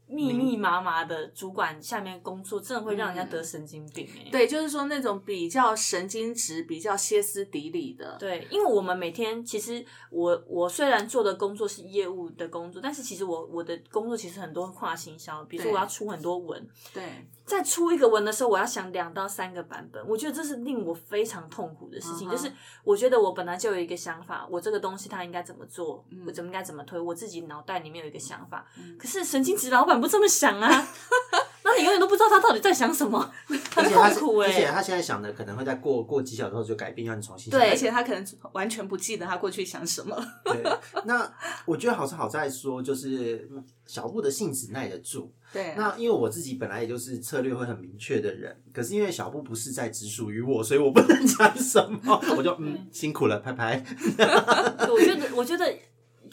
[0.07, 17.03] 密密麻麻的主管下面工作，真的会让人家得神经病哎、对，就是说那种比较神经质、比较歇斯底里的，对，因为我们每天其实我我虽然做的工作是业务的工作，但是其实我我的工作其实很多跨行销，比如说我要出很多文，对
[17.45, 22.29] 在出一个文的时候，我要想两到三个版本，我觉得这是令我非常痛苦的事情。
[22.29, 22.51] 就是
[22.83, 28.65] 我觉得我本来就有一个想法，我这个东西它应该怎么做，嗯我怎么应该怎么推，我自己脑袋里面有一个想法。
[28.77, 30.87] 嗯可是神经质老板不这么想啊，
[31.63, 40.15] 那你永远都不知道他到底在想什么， 很痛苦哎、而且他现在想的可能会在过过几小时后就改变，让你重新对而且他可能完全不记得他过去想什么。
[40.43, 40.63] 对，
[41.05, 41.31] 那
[41.65, 45.31] 我觉得好是好在说，就是嗯小布的性子耐得住。
[45.55, 53.81] 对啊，那因为我自己本来也就是策略会很明确的人，可是因为小布不是在只属于我，所以我不能讲什么，我就 嗯辛苦了，拍拍。
[54.89, 55.73] 我觉得，我觉得，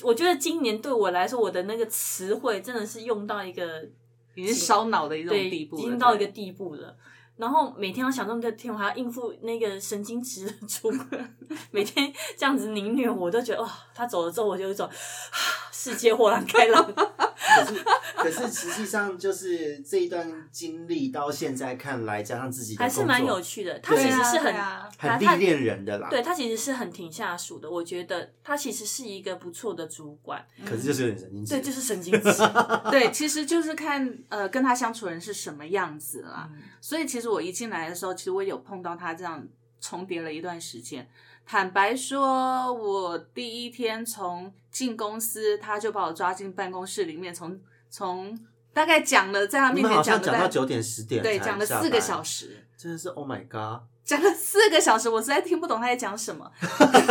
[0.03, 3.89] 我觉得今年对我来说，我的那个词汇真的是用到一个
[4.35, 6.97] 已经烧脑的一种，地步，已经到一个地步了。
[7.37, 11.37] 然后每天要想那么多天，我还要应付那个神经质的主管，
[11.71, 15.37] 每天 这样子凌虐我，都觉得哇、他走了之后，我就有一种啊
[15.73, 16.93] 世界豁然开朗。
[17.43, 23.79] 可是可是实际上就是这一段经历到现在看来，加上自己的工作还是蛮有趣的。
[23.81, 24.55] 他其实是很
[24.99, 26.09] 很历练人的啦。
[26.09, 27.71] 对他其实是很挺下属的。
[27.71, 31.51] 我觉得他其实是一个不错的主管，可是就是有点神经质。
[31.55, 32.31] 对，就是神经质。
[32.91, 36.49] 对，其实就是看呃跟他相处的人是什么样子啦。
[36.53, 39.47] 嗯所以其实我一进来的时候，其实我有碰到他这样
[39.81, 41.09] 重叠了一段时间。
[41.53, 47.61] 坦白说，我第一天从进公司，他就把我抓进办公室里面，从
[47.91, 48.35] 从
[48.73, 52.67] 大概讲了在他面前讲了大概讲到九点十点，对讲了四个小时，时。
[52.79, 53.83] 真的是 Oh my God！
[54.03, 56.51] 讲了四个小时，我实在听不懂他在讲什么，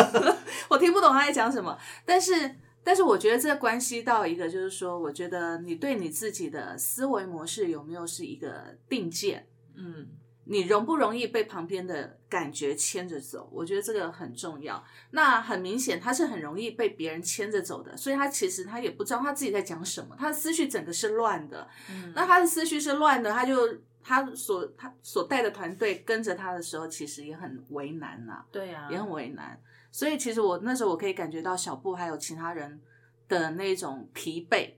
[0.70, 1.78] 我听不懂他在讲什么。
[2.04, 10.08] 但是，但是我觉得这关系到一个，就是说，我觉得你对你自己的思维模式有没有是一个定见，嗯，
[10.46, 13.50] 你容不容易被旁边的感觉牵着走？
[13.52, 14.84] 我觉得这个很重要。
[15.12, 21.68] 那很明显，他是很容易被别人牵着走的，所以他其实他也不知道他自己在讲什么，他的思绪整个是乱的。
[21.90, 23.56] 嗯那他的思绪是乱的，他就
[24.04, 29.62] 他所他所带的团队跟着他的时候，其实也很为难呐、对啊，也很为难。
[29.92, 32.82] 所以其实我那时候我可以感觉到小布还有其他人
[33.28, 34.74] 的那种疲惫。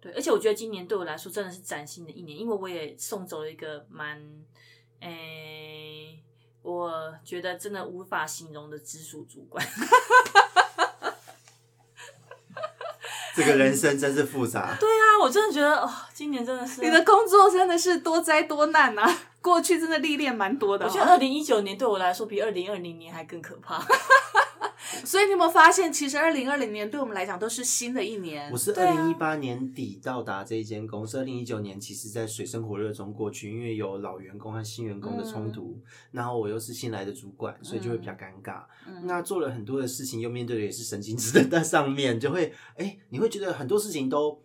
[0.00, 4.18] 对，而且我觉得今年对我来说真的是崭新的一年，因为我也送走了一个蛮，
[5.00, 6.22] 诶、
[6.62, 9.66] 我觉得真的无法形容的直属主管。
[13.34, 14.76] 这个人生真是复杂。
[14.78, 19.18] 对啊，我真的觉得哦，今年真的是你的工作真的是多灾多难啊！
[19.40, 23.82] 过去真的历练蛮多的、哦，我觉得二零一九年对我来说比二零二零年还更可怕。
[25.04, 28.56] 所以你有没有发现，其实二零二零年对我们来讲都是新的一年我。
[28.56, 35.78] 是二零一八年底到达这一间公司，二零一九年其实在水深火热中过去，因为有老员工和新员工的冲突，
[36.12, 38.64] 然后我又是新来的主管，所以就会比较尴尬。
[38.86, 44.38] 嗯那做了很多的事情，又面对的也是神经质的 在上面，就会哎、你会觉得很多事情都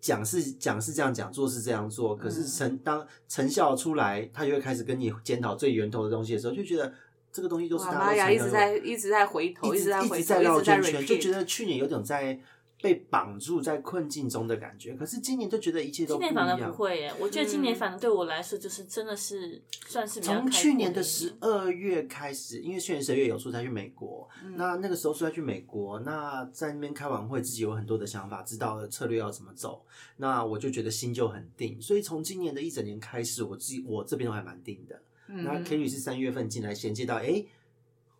[0.00, 6.92] 讲是讲是这样讲，做是这样做，可是嗯成当成效出来，他就会开始跟你检讨最源头的东西的时候，就觉得
[7.36, 12.40] 这个东西都是哇大家妈呀，一直在一直在回头，一直直在回头，一直在绕圈圈，就觉得去年有种在
[12.80, 14.94] 被绑住、在困境中的感觉。
[14.94, 16.70] 可是今年就觉得一切都不一今年反而。
[16.70, 29.84] 不会耶，我觉得今年嗯反而对我来说就是真的是算是从阔去年的十二月开始，因为去年十二月有出差去美国，嗯那那个时候出差去美国，那在那边开完会，自己有很多的想法，知道了策略要怎么走，
[30.16, 31.80] 那我就觉得心就很定。
[31.80, 35.00] 所以从今年的一整年开始，我自己我这边都还蛮定的。
[35.28, 37.44] 那嗯 Kerry 是三月份进来衔接到，哎、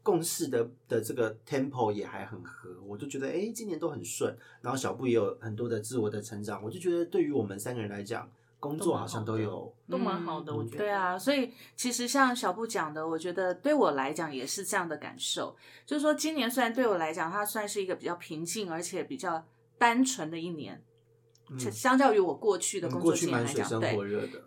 [0.02, 4.36] 共事的的这个 tempo 也还很合，我就觉得，哎、今年都很顺。
[4.60, 10.78] 然后小布也有很多的自我的成长，我就觉得对于我们三个人来讲，工作好像都有都蛮好的，嗯我觉得。
[10.78, 15.56] 对啊，所以其实像小布讲的，我觉得对我来讲也是这样的感受。
[15.84, 19.44] 就是说，今年虽然对我来讲，它算是一个比较平静而且比较
[19.78, 20.82] 单纯的一年，嗯
[21.70, 23.96] 相较于我过去的嗯工作经验来讲，对。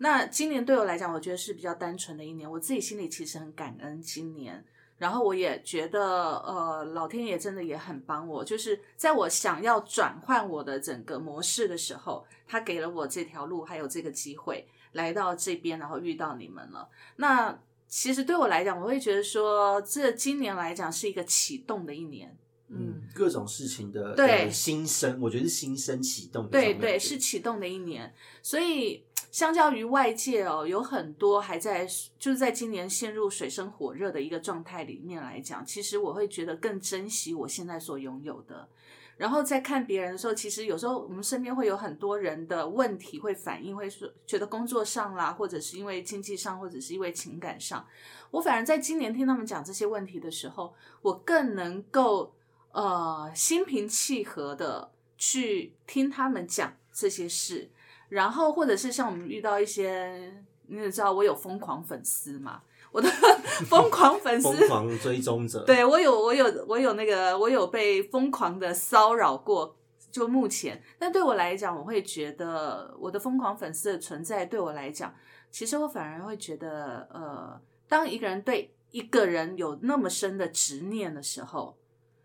[0.00, 2.50] 那今年对我来讲，我觉得是比较单纯的一年。
[2.50, 4.62] 我自己心里其实很感恩今年，
[4.98, 16.88] 然后我也觉得，呃，老天爷真的也很帮我，就是在我想要转换我的整个模式的时候，他给了我这条路，还有这个机会来到这边，然后遇到你们了。
[17.16, 17.58] 那
[17.88, 22.36] 其实对我来讲，我会觉得说，这今年来讲是一个启动的一年。
[22.72, 24.48] 嗯，各种事情的对。
[24.50, 31.84] 新生，我觉得是新生启动的对对，是启动的一年，所以相较于外界哦，有很多还在
[32.18, 38.68] 就是在今年陷入水深火热的一个状态里面来讲，其实我会觉得更珍惜我现在所拥有的。
[39.16, 47.86] 然后在看别人的时候，其实有时候我们身边会有很多人的问题会反映，会说觉得工作上啦，或者是因为经济上，或者是因为情感上，
[48.30, 52.34] 我反而在今年听他们讲这些问题的时候，我更能够
[52.72, 57.70] 呃心平气和的去听他们讲这些事，
[58.08, 63.08] 然后或者是像我们遇到一些，你也知道我有疯狂粉丝嘛，我的
[63.68, 69.76] 疯狂粉丝疯狂追踪者，对我有我有我有那个我有被疯狂的骚扰过，
[70.10, 75.14] 就目前，但对我来讲，我会觉得我的疯狂粉丝的存在对我来讲，
[75.50, 81.76] 其实我反而会觉得，呃，当一个人对一个人有那么深的执念的时候，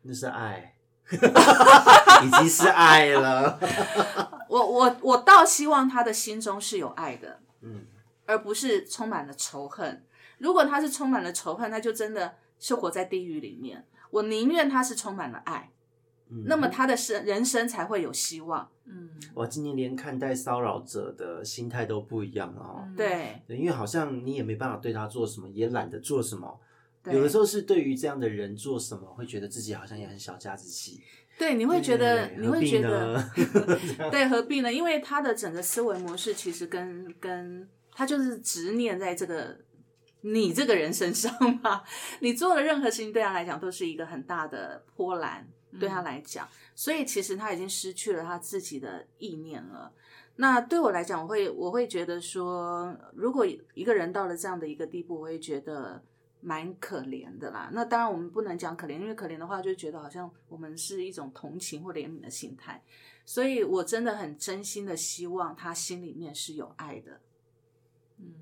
[0.07, 0.75] 那是爱，
[1.11, 3.59] 已经是爱了。
[4.47, 7.85] 我我我倒希望他的心中是有爱的，嗯，
[8.27, 10.05] 而不是充满了仇恨。
[10.37, 13.83] 如果他是充满了仇恨，那就真的是活在地狱里面。
[14.11, 15.71] 我宁愿他是充满了爱，
[16.29, 18.69] 嗯那么他的生人生才会有希望。
[18.85, 22.83] 嗯，哇，今年连看待骚扰者的心态都不一样了哦。
[22.85, 26.59] 嗯，对，因为好像你也没办法对他做什么，也懒得做什么。
[27.05, 31.01] 对有的时候是对于这样的人做什么，会觉得自己好像也很小家子气。
[31.37, 33.21] 对，你会觉得，你会觉得，
[34.09, 34.71] 对，何必呢？
[34.71, 39.57] 因为他的整个思维模式其实跟跟他就是执念在这个
[40.21, 41.83] 你这个人身上嘛。
[42.21, 45.45] 你做的任何事情对他来讲都是一个很大的波澜，
[45.77, 49.91] 对他来讲，所以其实他已经失去了他自己的意念了。
[50.37, 56.01] 那对我来讲，我会我会觉得说，如果一个人到了这样的一个地步，我会觉得
[56.45, 57.71] 蛮可怜的啦。
[57.73, 62.83] 那当然我们不能讲可怜，因为可怜的话就觉得好像我们是一种同情或怜悯的心态。
[63.25, 67.19] 所以我真的很真心的希望他心里面是有爱的，
[68.19, 68.35] 嗯，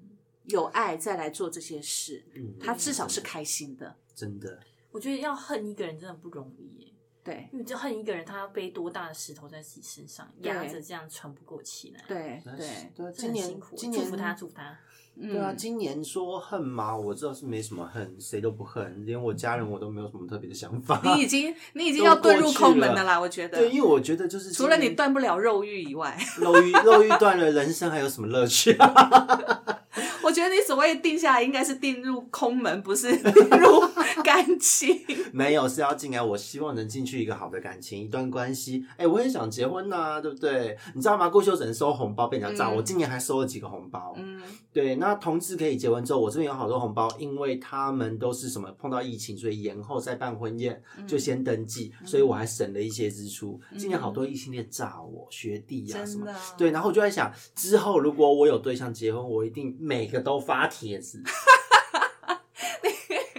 [0.44, 3.96] 有爱再来做这些事，嗯，他至少是开心的。
[4.14, 4.60] 真的，
[4.92, 12.04] 我觉得要恨一个人真的不容易耶，对因为就恨一个人，他要背多大的石头在自己身上，对压着这样喘不过气来。
[12.06, 14.78] 对对，对，这今年辛苦，今年祝福他，祝福他。
[15.22, 16.96] 对啊，嗯，今年说恨吗？
[16.98, 21.00] 我知道是没什么恨，谁都不恨，连我家人我都没有什么特别的想法。
[21.04, 23.60] 你已经 你已经要遁入空门的啦，我觉得。
[23.60, 28.90] 对，因为我觉得就是除了你断不了肉欲以外， 肉欲肉欲断了，人生还有什么乐趣啊？
[30.24, 33.82] 我觉得你所谓定下来应该是定入空门，不是定入
[34.24, 35.00] 感情。
[35.34, 36.22] 没有，是要进来。
[36.22, 38.86] 我希望能进去一个好的感情，一段关系。
[38.98, 40.78] 哎、我也想结婚呐、对不对？
[40.96, 41.30] 你知道吗？
[41.30, 44.14] 过去我只能收红包被人家炸，嗯我今年还收了几个红包。
[44.18, 53.60] 嗯，对，那同志可以结婚之后，我这边有好多红包，因为他们都是什么碰到疫情，所以延后再办婚宴，嗯就先登记，所以我还省了一些支出。
[53.78, 56.34] 今年好多异性恋炸我，学弟呀、什么。
[56.58, 61.22] 对，然后我就在想，之后如果我有对象结婚，我一定每个都发帖子，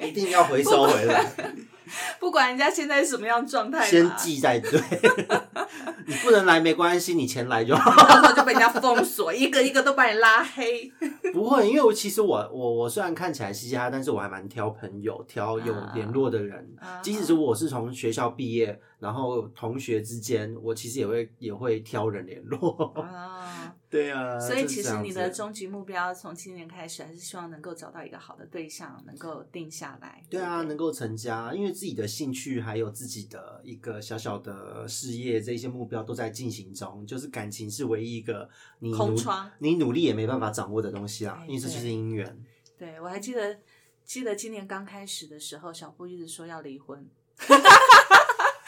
[0.05, 1.25] 一定要回收回来，
[2.21, 4.81] 不管人家现在是什么样状态，先记在对。
[6.07, 7.91] 你不能来没关系，你钱来就好。
[8.07, 10.93] 到时候就被人家封锁，一个一个都把你拉黑。
[11.33, 16.59] 不会，因为我其实我我我虽然看起来嘻嘻哈哈，但是我还蛮挑朋友，挑有联络的人。
[16.79, 22.91] 啊即使是我是从学校毕业，然后同学之间，我其实也会也会挑人联络。
[22.97, 30.25] 啊， 对啊，所以其实你的子终极目标从今年开始，还是希望能够找到一个好的对象，能够定下来。
[30.31, 37.07] 对啊，不能够成家，因为自己的兴趣还有自己的一个小小的事业，这些目标都在进行中。
[37.07, 38.49] 就是感情是唯一一个
[38.79, 42.43] 你空窗你努力也没办法掌握的东西啊，因为这就是姻缘。
[42.79, 43.59] 对我还记得，
[44.03, 47.07] 记得今年刚开始的时候，小布一直说要离婚。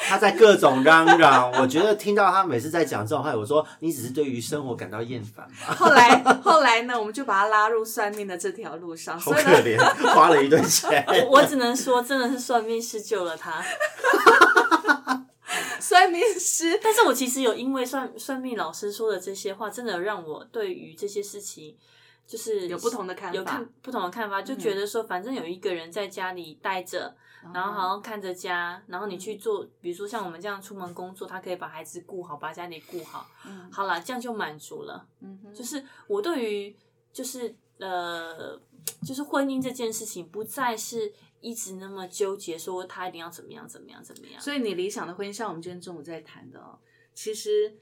[0.09, 9.77] 他在各种嚷嚷，我觉得听到他每次在讲这种话，我说你只是对于生活感到厌烦吧，后来后来呢，我们就把他拉入算命的这条路上，好可怜，
[10.15, 11.05] 花了一堆钱。
[11.29, 13.63] 我只能说，真的是算命师救了他。
[15.79, 21.77] 算命师但是我其实有因为算算命老师说的这些话，真的让我对于这些事情
[22.27, 27.16] 就是有不同的看法有看不同的看法，就觉得说，反正有一个人在家里待着，
[27.55, 35.07] 然后好像看着家，然后你去做，比如说像我们这样出门工作，他可以把孩子顾好，把家里顾好，嗯好了，这样就满足了。
[35.20, 36.77] 嗯哼就是我对于
[37.12, 38.59] 就是呃，
[39.07, 44.41] 就是婚姻这件事情，不再是一直那么纠结，说他一定要怎么样怎么样怎么样。
[44.41, 46.79] 所以你理想的婚姻，像我们今天中午在谈的哦，
[47.14, 47.77] 其实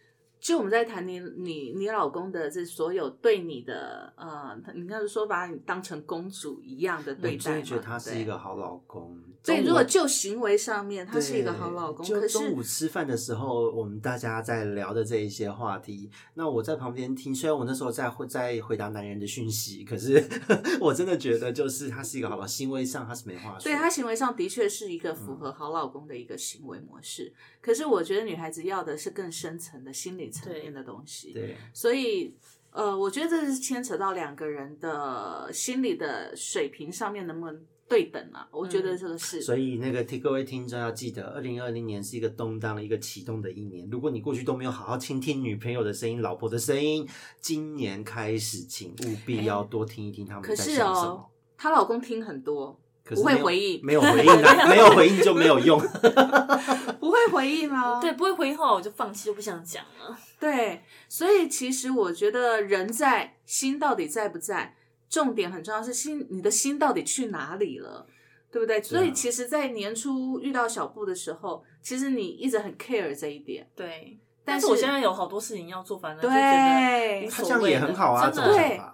[0.45, 9.18] 就我们在谈你你你老公的这所有对你的呃，你刚才说把你当成公主一样的对待我，真的觉得他是一个好老公。
[9.42, 17.34] 对，如果就行为上面，他是一个好老公，就中午吃饭的时候，我们大家在聊的这一些话题，那我在旁边听。
[17.34, 20.22] 虽然我那时候在会在回答男人的讯息，可是
[20.78, 23.64] 我真的觉得，就是他是一个好老，行为上他是没话说。
[23.64, 27.32] 对他行为上的确是一个嗯符合好老公的一个行为模式，
[27.62, 31.32] 可是我觉得女孩子要的是更深层的心理层面的东西。
[31.32, 32.35] 对所以，
[32.70, 38.49] 呃，我觉得这是牵扯到两个人的心理的水平上面能不能对等啊？
[38.51, 39.41] 我觉得这个是。
[39.41, 43.89] 所以那个听各位听众要记得，二零二零年是一个动荡、一个启动的一年。
[43.91, 47.07] 如果你过去都没有好好倾听女朋友的声音、老婆的声音，
[47.41, 51.11] 今年开始，请务必要多听一听他们可是在想什么。
[51.11, 51.26] 哦，
[51.57, 55.78] 她老公听很多，可是没有回应没有回应啊，没有回应就没有用。
[56.98, 58.00] 不会回应啊。
[58.00, 60.16] 对，不会回应后来我就放弃，就不想讲了。
[60.40, 64.74] 对，所以其实我觉得人在，心到底在不在？
[65.11, 68.05] 重点很重要，是心，你的心到底去哪里了，
[68.50, 68.82] 对不对？
[68.82, 78.93] 所以其实，在年初遇到小布的时候，其实你一直很 care 这一点，对，但是但是我现在有好多事情要做，反正就觉得对无他这样也很好啊，真的这种想法。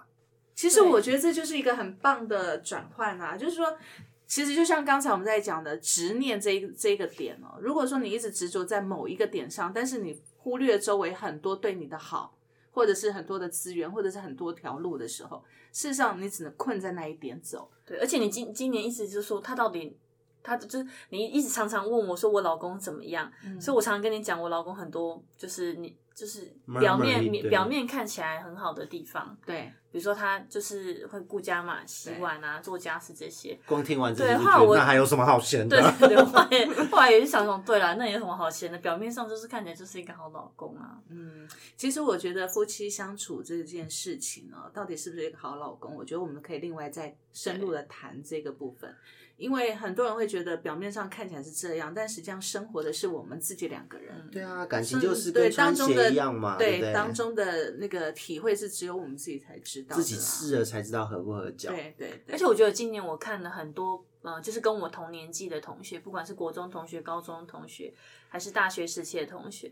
[0.61, 3.75] 其实我觉得这就是一个很棒的转换啊，就是说，
[4.27, 12.37] 其实就像刚才我们在讲的执念这一这一个点哦，如果说你一直执着在某一个点上，但是你忽略周围很多对你的好，
[12.69, 17.67] 或者是很多的资源，或者是很多条路的时候，事实上你只能困在那一点走。
[17.83, 19.97] 对，而且你今今年一直就说他到底，
[20.43, 33.59] 他就是你一直常常问我说我老公怎么样，嗯所以我常常跟你讲我老公很多就是你就是表面表面看起来很好的地方，对，比如说他就是会顾家嘛，洗碗啊，做家事这些。
[33.65, 36.09] 光听完对后来我那还有什么好嫌的对？
[36.09, 38.77] 对对， 后来后来也是想想，对啦，那有什么好嫌的？
[38.77, 41.01] 表面上就是看起来就是一个好老公啊。
[41.09, 45.95] 嗯，其实我觉得夫妻相处这件事情呢，到底是不是一个好老公？
[45.95, 48.95] 我觉得我们可以另外再深入的谈这个部分，
[49.37, 54.29] 因为很多人会觉得表面上看起来是这样，但实际上生活的是我们自己两个人。
[54.31, 56.93] 对啊，感情就是对跟穿当中的鞋一样嘛，对？
[56.93, 61.71] 当中的那个体会是只有我们自己才知道，自己试了才知道合不合脚。
[61.71, 67.93] 对对对，而且我觉得今年我看了很多，呃，就是跟我同年纪的同学，不管是国中同学、高中同学，
[68.29, 69.71] 还是大学时期的同学，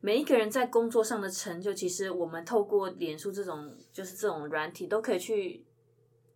[0.00, 5.64] 每一个人在工作上的成就，其实我们透过脸书这种就是这种软体，都可以去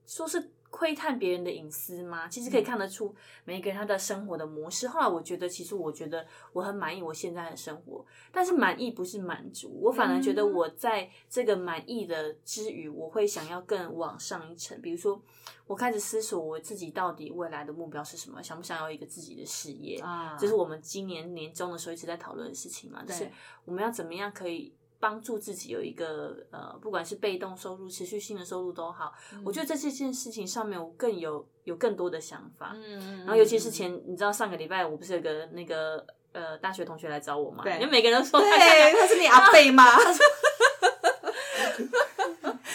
[0.07, 2.29] 说是窥探别人的隐私吗？
[2.29, 3.15] 其实可以看得出
[3.45, 4.89] 每一个人他的生活的模式。
[4.89, 14.81] 后来我觉得，其实我觉得我很满意我现在的生活，但是满意不是满足，我反而觉得我在这个满意的之余，我会想要更往上一层。
[14.81, 15.21] 比如说，
[15.67, 19.99] 我开始思索我自己到底未来的目标是什么，想不想要一个自己的事业？
[19.99, 23.29] 啊，这是我们今年年终的时候一直在讨论的事情嘛，就是
[23.65, 32.73] 我们要怎么样可以帮助自己有一个呃，不管是被动收入、持续性的收入都好，我觉得在这件事情上面，我更有有更多的想法。
[32.75, 37.65] 嗯，然后尤其是前，你知道上个礼拜我不是有个那个呃大学同学来找我嘛？
[37.65, 39.85] 对因为每个人都说他他是你阿贝 吗？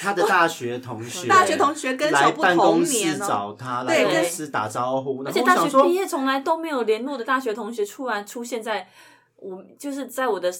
[0.01, 8.87] 他的大学同学，大学同学跟来小布同办公室年哦找他，对来公司打招呼，然而且大学毕业从来都没有联络的大学同学，突然出现在
[9.45, 10.51] 我就是在我的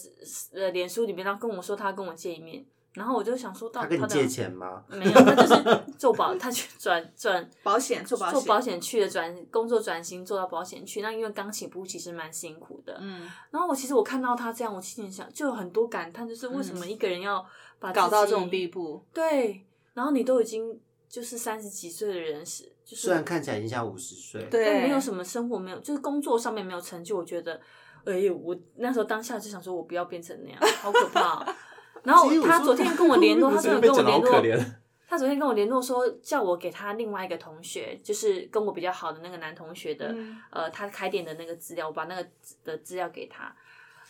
[0.54, 4.84] 呃脸书里面，然后跟我说他跟我见一面，然后我就想说到的他跟你借钱吗？
[4.90, 12.98] 没有，他就是做保，他去转转 保险做保险做保险去的转工作转型做到保险去，那因为刚起步其实蛮辛苦的。
[13.02, 17.46] 嗯，然后我其实我看到他这样，我心里想就有很多感叹，就是为什么一个人要
[17.80, 20.80] 把自搞到这种地步，对，然后你都已经
[21.10, 27.60] 就是三十几岁的人是，就是虽然看起来已经像五十岁，对，但没有什么生活没有，就是工作上面没有成就，我觉得，
[28.06, 31.56] 哎呦，我那时候当下就想说，我不要变成那样，好可怕哦、
[32.04, 34.66] 然后他昨天跟我联络，他昨天跟我联络，
[35.08, 42.28] 他昨天跟我联络说，叫我给他另外一个同学，就是跟我比较好的那个男同学的，嗯呃，他开店的那个资料，我把那个
[42.64, 43.56] 的资料给他。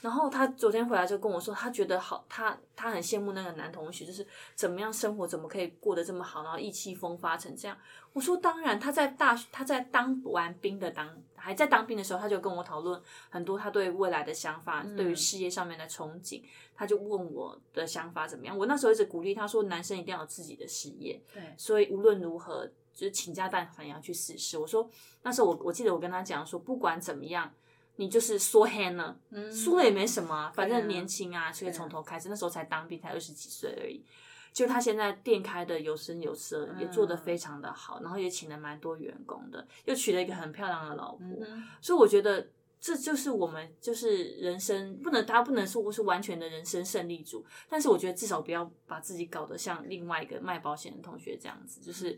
[0.06, 7.76] 然后他昨天回来就跟我说，他觉得好，他他很羡慕那个男同学，就是怎么样生活，怎么可以过得这么好，然后意气风发成这样。
[8.14, 13.02] 我说当然，他在大他在当完兵的当还在当兵的时候，他就跟我讨论
[13.32, 16.44] 很多他对未来的想法，对于事业上面的憧憬。
[16.76, 24.60] 他就问我的想法怎么样，我那时候一直鼓励他说，男生一定要有自己的事业，对所以无论如何，就是倾家荡产也要去试试。
[24.60, 24.88] 我说
[25.24, 27.52] 那时候我我记得我跟他讲说，不管怎么样，
[27.98, 32.30] 你就是说 hand 了，嗯输了也没什么啊，反正年轻啊，所以从头开始。
[32.30, 34.04] 那时候才当兵，才二十几岁而已。
[34.52, 42.48] 就他现在店开的有声有色，也做得非常的好，然后也请了蛮多员工的，又娶了一个很漂亮的老婆，嗯所以我觉得
[42.80, 52.18] 这就是我们就是人生不能，大家不能说我是完全的人生胜利组，但是我觉得至少不要把自己搞得像另外一个卖保险的同学这样子，就是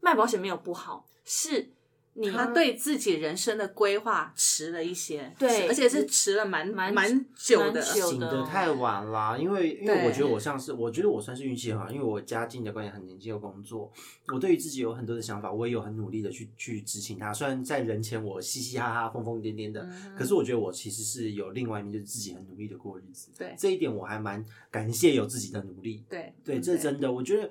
[0.00, 1.70] 卖保险没有不好，是
[2.16, 13.90] 你他对自己人生的规划迟了一些，对而且是迟了蛮蛮蛮久的，醒得太晚啦，因为因为我觉得我像是，我觉得我算是运气很好，因为我家境的关系很年轻有工作，
[14.28, 17.32] 我对于自己有很多的想法，我也有很努力的去去执行它。
[17.32, 23.30] 虽然在人前我嘻嘻哈哈、疯疯癫癫的，嗯可是我觉得我其实是有另外一面，就是自己很努力的过日子。
[23.36, 26.04] 对这一点我还蛮感谢有自己的努力。
[26.08, 27.50] 对对，这真的，我觉得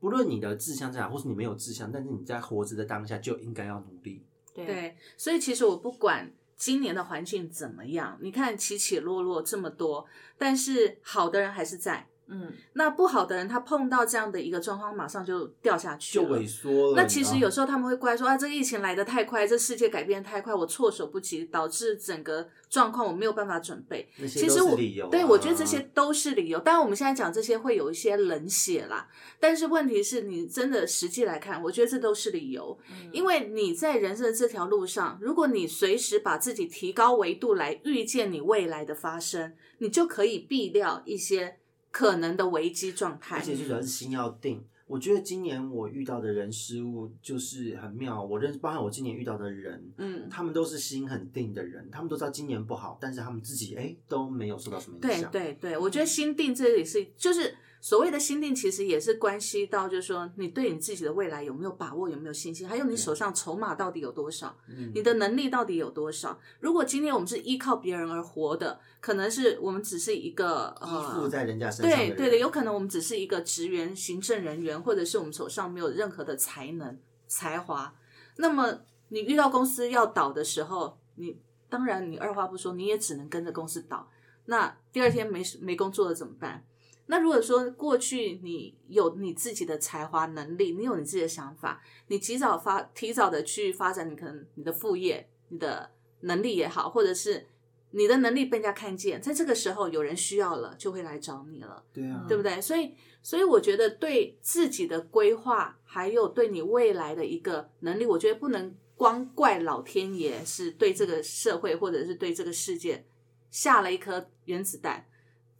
[0.00, 4.22] 不论你的志向在哪，或是你没有志向，但是你在活着的当下就应该要努力。
[4.54, 12.08] 对对，所以其实我不管今年的环境怎么样，你看起起落落这么多，但是好的人还是在。
[12.28, 16.94] 嗯，那不好的人，他碰到这样的一个状况，马上就掉下去，就萎缩了。
[16.96, 24.08] 那其实有时候他们会怪说啊，这个疫情来的太快，这世界改变太快，我措手不及，导致整个状况我没有办法准备。
[24.18, 24.76] 其实我
[25.10, 26.58] 对我觉得这些都是理由。
[26.58, 29.08] 当然我们现在讲这些会有一些冷血啦，
[29.38, 41.58] 但是问题是你真的实际来看，我觉得这都是理由，嗯因为你在人生的这条路上，如果你随时把自己提高维度来预见你未来的发生，你就可以避掉一些
[41.96, 43.42] 可能的危机状态而。
[43.42, 44.62] 且最主要是心要定。
[44.86, 55.30] 我觉得今年我遇到的人事物就是很妙，我认识，包含我今年遇到的人，嗯，他们都是心很定的人，他们都知道今年不好，但是他们自己哎都没有受到什么影对响。
[55.32, 66.36] 对对，我觉得心定这里是就是所谓的心定，其实也是关系到，就是说你对你自己的未来有没有把握，有没有信心，还有你手上筹码到底有多少，嗯你的能力到底有多少。
[66.58, 71.28] 如果今天我们是依靠别人而活的，可能是我们只是一个依附呃。
[71.28, 72.06] 在人家身上的。
[72.08, 77.94] 对对的，有可能我们只是一个职员、行政人员，或者是我们手上没有任何的才能、才华。
[78.38, 78.80] 那么
[79.10, 84.10] 你遇到公司要倒的时候，你当然你二话不说，你也只能跟着公司倒。
[84.46, 86.64] 那第二天没没工作了怎么办？
[87.06, 95.90] 那如果说过去你有你自己的才华能力，你有你自己的想法，你及早发提早的去发展你可能你的副业，你的
[96.20, 97.46] 能力也好，或者是
[97.92, 101.82] 你的能力被人家看见，在这个时候有人需要了，就会来找你了。
[101.92, 102.60] 对啊，对不对？
[102.60, 102.92] 所以，
[103.22, 113.06] 所以我觉得对自己的规划，还有对你未来的一个能力，我觉得不能光怪老天爷是对这个社会或者是对这个世界
[113.50, 115.06] 下了一颗原子弹，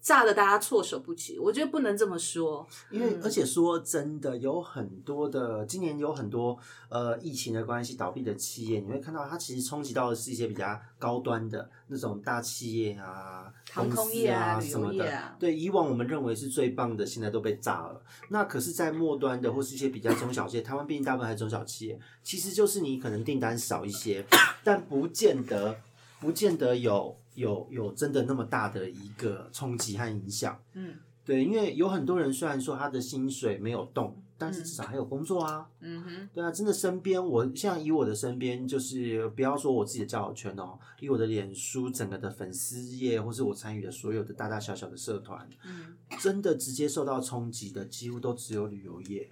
[0.01, 1.39] 炸的大家措手不及。
[1.39, 2.67] 我觉得不能这么说。
[2.91, 6.57] 因为嗯而且说真的，有很多的今年有很多
[6.89, 15.11] 呃疫情的关系倒闭的企业，你会看到它其实冲击到的是一些比较高端的那种大企业啊、航空业啊旅什么的。
[15.11, 18.01] 啊对，以往我们认为是最棒的，现在都被炸了。
[18.29, 24.25] 那可是，在末端的或是一些比较中小企业，台湾毕竟大部分还是中小企业，其实就是你可能订单少一些，
[24.63, 25.77] 但不见得
[26.21, 30.61] 不见得有有有真的那么大的一个冲击和影响。
[30.73, 35.69] 嗯对，因为有很多人虽然说他的薪水没有动，但是至少还有工作啊。
[35.81, 49.29] 嗯哼，对啊，真的身边我像以我的身边，就是不要说我自己的交友圈哦，以我的脸书整个的粉丝页，或是我参与的所有的大大小小的社团，嗯，真的直接受到冲击的几乎都只有旅游业，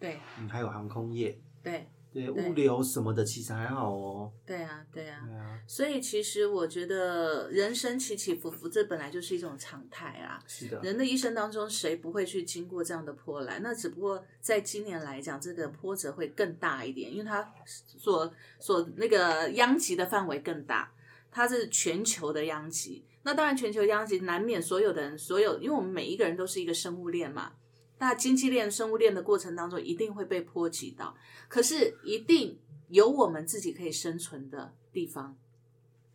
[0.00, 4.32] 对嗯，还有航空业，对对，物流什么的其实还好哦。
[4.46, 5.22] 对啊对啊。
[5.26, 10.42] 对啊，所以其实我觉得人生起起伏伏，这本来就是一种常态啊。
[10.46, 13.62] 是的，人的一生当中，谁不会去经过这样的波澜？
[13.62, 20.90] 那只不过在今年来讲，这个波折会更大一点，因为它所所那个殃及的范围更大，
[21.30, 23.04] 它是全球的殃及。
[23.24, 27.52] 那当然，全球殃及难免所有的人，所有，因为我们每一个人都是一个生物链嘛。
[27.98, 31.16] 那经济链、生物链的过程当中，一定会被波及到，
[31.48, 35.36] 可是一定有我们自己可以生存的地方。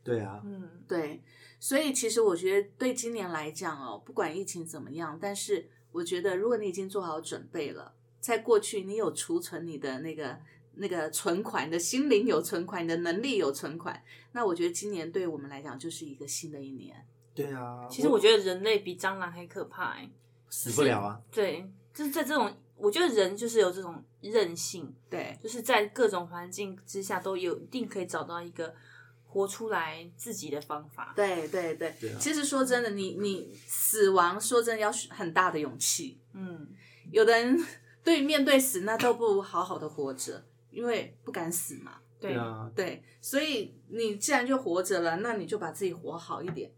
[0.03, 1.21] 对啊，嗯，对，
[1.59, 10.39] 所以其实我觉得对今年来讲哦，不管疫情怎么样，但是我觉得如果你已经做好准备了，在过去你有储存你的那个
[10.75, 14.03] 那个存款，你的心灵有存款，你的能力有存款。
[14.31, 17.05] 那我觉得今年对我们来讲就是一个新的一年。
[17.35, 20.09] 对啊，其实我觉得人类比蟑螂还可怕、欸。
[20.51, 21.19] 死不了啊。
[21.31, 28.71] 对，就是在这种，我觉得人就是有这种韧性，对，就是在各种环境之下都有一定可以找到一个
[29.25, 31.13] 活出来自己的方法。
[31.15, 36.19] 对对对，对啊其实说真的，你你死亡说真的要很大的勇气。
[36.33, 36.67] 嗯，
[37.11, 37.59] 有的人
[38.03, 41.93] 对面对死，那都不如好好的活着，因为不敢死嘛。
[42.19, 46.71] 对对啊，对，所以你既然就活着了，那你就把自己活好一点。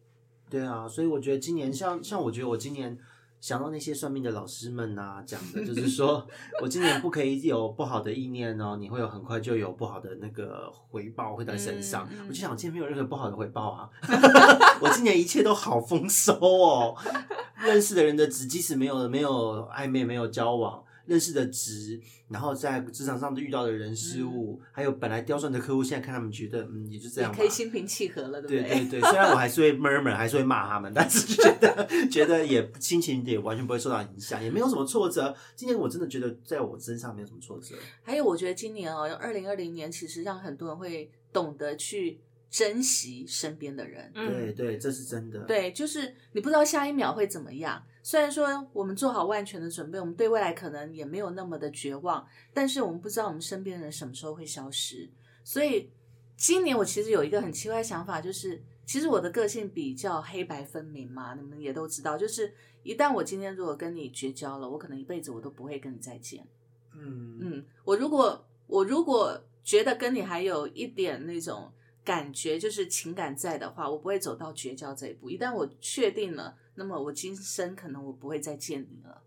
[0.50, 2.98] 对啊，所以我觉得今年像像我觉得我今年
[3.44, 6.26] 想到那些算命的老师们呐、讲的就是说
[6.64, 12.08] 我今年不可以有不好的意念哦，你会有很快就有不好的那个回报会在身上。
[12.10, 13.90] 嗯嗯我就想，我今年没有任何不好的回报啊，
[14.80, 16.96] 我今年一切都好丰收哦。
[17.60, 20.82] 认识的人的值，即使没有没有暧昧，没有交往。
[21.06, 22.00] 认识的值，
[22.30, 27.38] 然后在职场上遇到的人事物，还有本来刁钻的客户，现在看他们觉得，嗯，也就这样吧。
[27.38, 35.36] 可以心平气和了，对不对对对，虽然我还是会 murmur，还是会骂他们，但是觉得觉得也心情也完全不会受到影响，也没有什么挫折。
[35.56, 37.76] 今年我真的觉得在我身上没有什么挫折。
[38.02, 44.12] 还有，我觉得今年哦，二零二零年其实让很多人会懂得去珍惜身边的人。
[44.16, 45.40] 嗯对对，这是真的。
[45.40, 47.84] 对，就是你不知道下一秒会怎么样。
[48.04, 55.10] 虽然说我们做好万全的准备，我们对未来可能也没有那么的绝望，但是我们不知道我们身边的人什么时候会消失。
[55.44, 55.90] 所以
[56.36, 66.46] 今年我其实有一个很奇怪的想法，就是其实我的个性比较黑白分明嘛，你们也都知道，就是一旦我今天如果跟你绝交了，我可能一辈子我都不会跟你再见。
[66.94, 71.72] 嗯嗯，我如果我如果觉得跟你还有一点那种
[72.04, 75.30] 感觉，就是情感在的话，我不会走到绝交这一步。
[75.30, 79.22] 一旦我确定了，那么我今生可能我不会再见你了。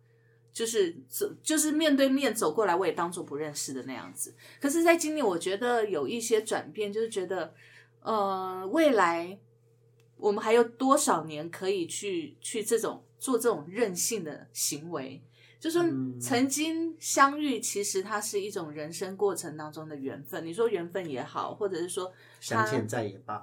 [0.53, 4.35] 就是走，就是面对面走过来，我也当做不认识的那样子。
[4.59, 7.53] 可是，在今年，我觉得有一些转变，就是觉得，
[8.01, 9.39] 呃，未来
[10.17, 15.23] 我们还有多少年可以去去这种做这种任性的行为？
[15.59, 20.45] 就说嗯曾经相遇，其实它是一种人生过程当中的缘分。
[20.45, 23.39] 你说缘分也好，或者是说相见在也罢。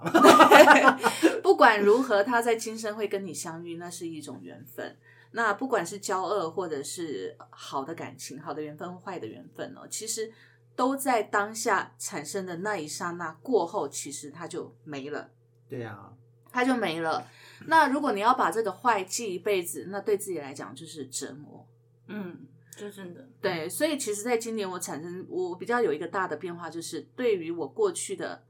[1.42, 4.96] 不管如何，他在今生会跟你相遇，那是一种缘分。
[5.32, 10.32] 那不管是交恶，或者是好的感情、好的缘分、坏的缘分哦，其实
[10.76, 15.32] 都在当下产生的那一刹那过后，其实它就没了。
[15.68, 16.14] 对啊，
[16.52, 17.26] 它就没了。
[17.66, 21.68] 那如果你要把这个坏记一辈子，那对自己来讲就是折磨。
[22.16, 22.46] 嗯，
[22.78, 28.44] 就真的，对，所以其实，在今年我产生我比较有一个大的变化，就是对于我过去的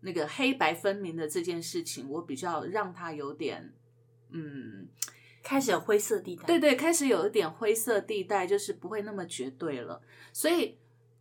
[0.00, 3.72] 那个黑白分明的这件事情，我比较让它有点，
[4.30, 4.86] 嗯，
[5.42, 6.44] 开始有灰色地带。
[6.44, 10.02] 对对，开始有一点灰色地带，就是不会那么绝对了。
[10.32, 10.76] 所以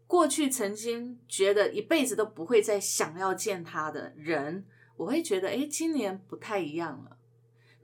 [0.06, 4.66] 过去曾经觉得一辈子都不会再想要见他的人，
[4.98, 7.15] 我会觉得，哎，今年不太一样了。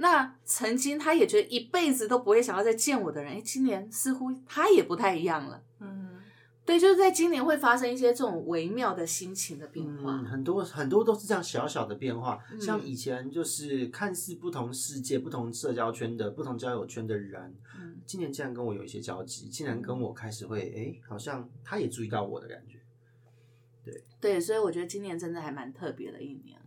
[0.02, 5.64] 那曾经他也觉得一辈子都不会想要再见我的人，哎，今年似乎他也不太一样了。
[5.80, 6.20] 嗯，
[6.66, 10.14] 对，就是在今年会发生一些这种微妙的心情的变化。
[10.14, 12.44] 嗯，很多很多都是这样小小的变化。
[12.52, 22.80] 嗯像以前就是看似不同世界、不同社交圈的、不同交友圈的人，嗯今年竟然跟我有一些交集，竟然跟我开始会，哎，好像他也注意到我的感觉。
[23.86, 26.61] 对对，所以我觉得今年真的还蛮特别的一年啦。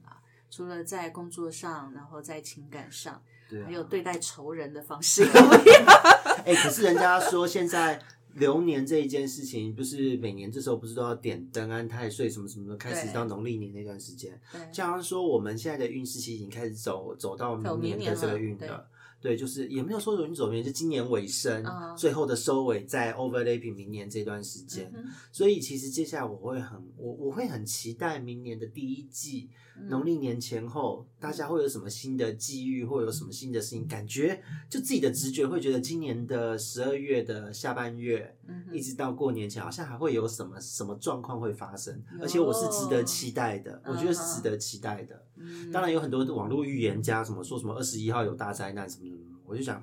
[0.55, 5.85] 除了在工作上，然后在情感上，对啊，还有对待仇人的方式也不一样。
[6.47, 8.01] 哎、可是人家说现在
[8.35, 14.41] 流年这一件事情，不是每年这时候不是都要点灯安太岁什么什么的，开始对到农历年那段时间，
[14.73, 18.87] 像说我们现在的运势其实已经开始走走到走明年明年的这个运了。
[19.25, 24.93] 对，就是也没有说容易走偏，就今年尾声，嗯最后的收尾在 overlapping 明年这段时间。
[25.33, 29.49] 所以其实接下来我会很我我会很期待明年的第一季，
[29.79, 33.87] 嗯农历年前后，大家会有什么新的际遇，或有什么新的事情？
[33.89, 45.23] 感觉就自己的直觉会觉得，今年的十二月的下半月，嗯一直到过年前，好像还会有什么什么状况会发生，而且我是值得期待的，我觉得是值得期待的。
[45.37, 49.17] 嗯当然有很多网络预言家什么说什么二十一号有大灾难什么的，
[49.47, 49.83] 我就想，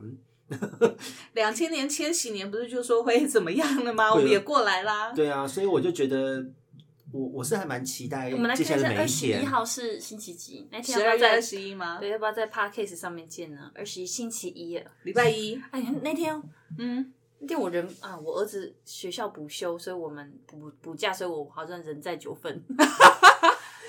[0.50, 0.58] 嗯，
[1.34, 4.10] 两千年千禧年不是就说会怎么样了吗？
[4.12, 5.12] 我会们也过来啦。
[5.14, 6.46] 对啊，所以我就觉得。
[7.14, 9.46] 我我是还蛮期待我们来看一下二十一。
[9.46, 10.66] 号是星期几？
[10.72, 11.98] 那天要不要在二十一吗？
[12.00, 13.70] 对，要不要在 Podcast 上面见呢？
[13.76, 14.88] 二十一星期一耶。
[15.04, 15.60] 礼拜一。
[15.72, 16.42] 哎，那天
[16.78, 17.12] 嗯，
[17.42, 22.64] 那天我人啊，我儿子学校补休，所以我们补补假，所以我好像人在九份。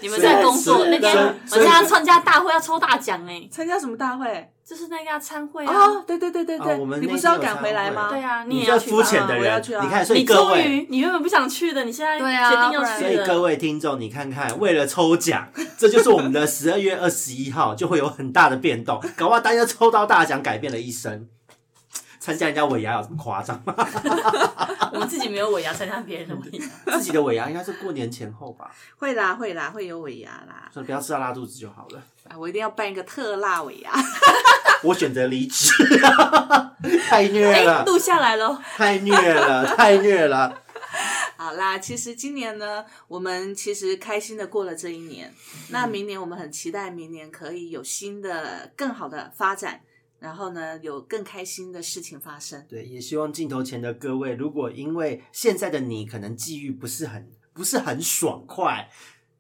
[0.01, 4.51] 你们在工作那天，我所以参加大会要抽大奖哎，参加什么大会？
[4.65, 5.73] 就是那个要参会啊。
[5.73, 8.09] 哦，对对对对对，啊我们你不是要赶回来吗？
[8.11, 10.87] 对啊，你这也要去肤浅的人我要去啊，你看，所以你各位。
[10.91, 13.27] 你原本不想去的，你现在对啊决定要不然所以。
[13.27, 15.47] 各位听众，你看看，为了抽奖，
[15.79, 21.29] 这就是我们的十二月二十一号就会有很大的变动，搞不好大家抽到大奖，改变了一生。
[22.23, 23.75] 参加人家尾牙有这么夸张吗？
[24.95, 26.65] 我们自己没有尾牙，参加别人的尾牙。
[26.97, 30.71] 自己的尾牙应该是过年前后吧，会啦会啦，会有尾牙啦。
[30.73, 32.01] 所以不要吃到拉肚子就好了。
[32.29, 33.91] 啊，我一定要办一个特辣尾牙。
[34.85, 35.73] 我选择离职，
[37.09, 38.57] 太虐哎，了，录下来喽。
[38.77, 40.63] 太虐了，太虐了。
[41.37, 45.35] 好啦，其实今年呢，我们其实开心的过了这一年。
[45.71, 49.81] 那明年我们很期待，明年可以有新的、更好的发展，
[50.23, 52.65] 然后呢，有更开心的事情发生。
[52.69, 58.89] 对，也希望镜头前的各位，如果因为现在的你可能际遇不是很不是很爽快，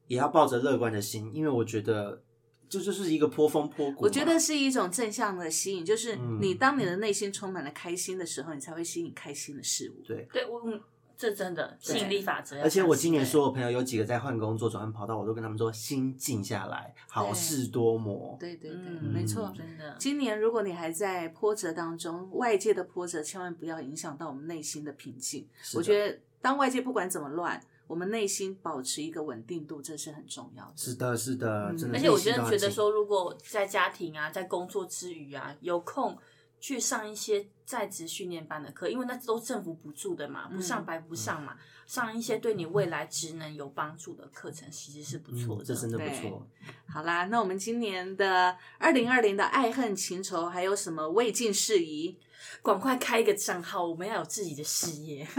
[0.09, 2.23] 也要抱着乐观的心，因为我觉得
[2.69, 4.05] 这就是一个坡峰坡谷。
[4.05, 10.03] 我觉得是一种正向的吸引，就是嗯你当你的内心充满了开心的时候，你才会吸引开心的事物。
[10.05, 10.27] 对。
[10.33, 10.81] 对，我嗯，
[11.17, 12.61] 这真的吸引力法则。
[12.63, 18.37] 而且我今年说，所有朋友有几个在换工作、转换跑道，我都跟他们说：心静下来，好事多磨。
[18.41, 19.53] 对对对，嗯没错。
[19.57, 25.49] 真的，今年如果你还在波折当中，外界的波折千万不要影响到我们内心的平静。
[25.75, 30.73] 我觉得，当外界不管怎么乱，我们内心保持一个稳定度，这是很重要的。
[30.77, 31.99] 是的，是的，嗯真的。
[31.99, 36.17] 而且我真的觉得说，如果在家庭啊，在工作之余啊，有空
[36.63, 41.57] 去上一些在职训练班的课，因为那都政府补助的嘛，不上白不上嘛，
[41.89, 45.65] 上一些对你未来职能有帮助的课程，其实是不错嗯，的。
[45.65, 46.47] 这真的不对错。
[46.87, 52.17] 好啦，那我们今年的二零二零的爱恨情仇还有什么未尽事宜？
[52.63, 55.27] 赶快开一个账号，我们要有自己的事业。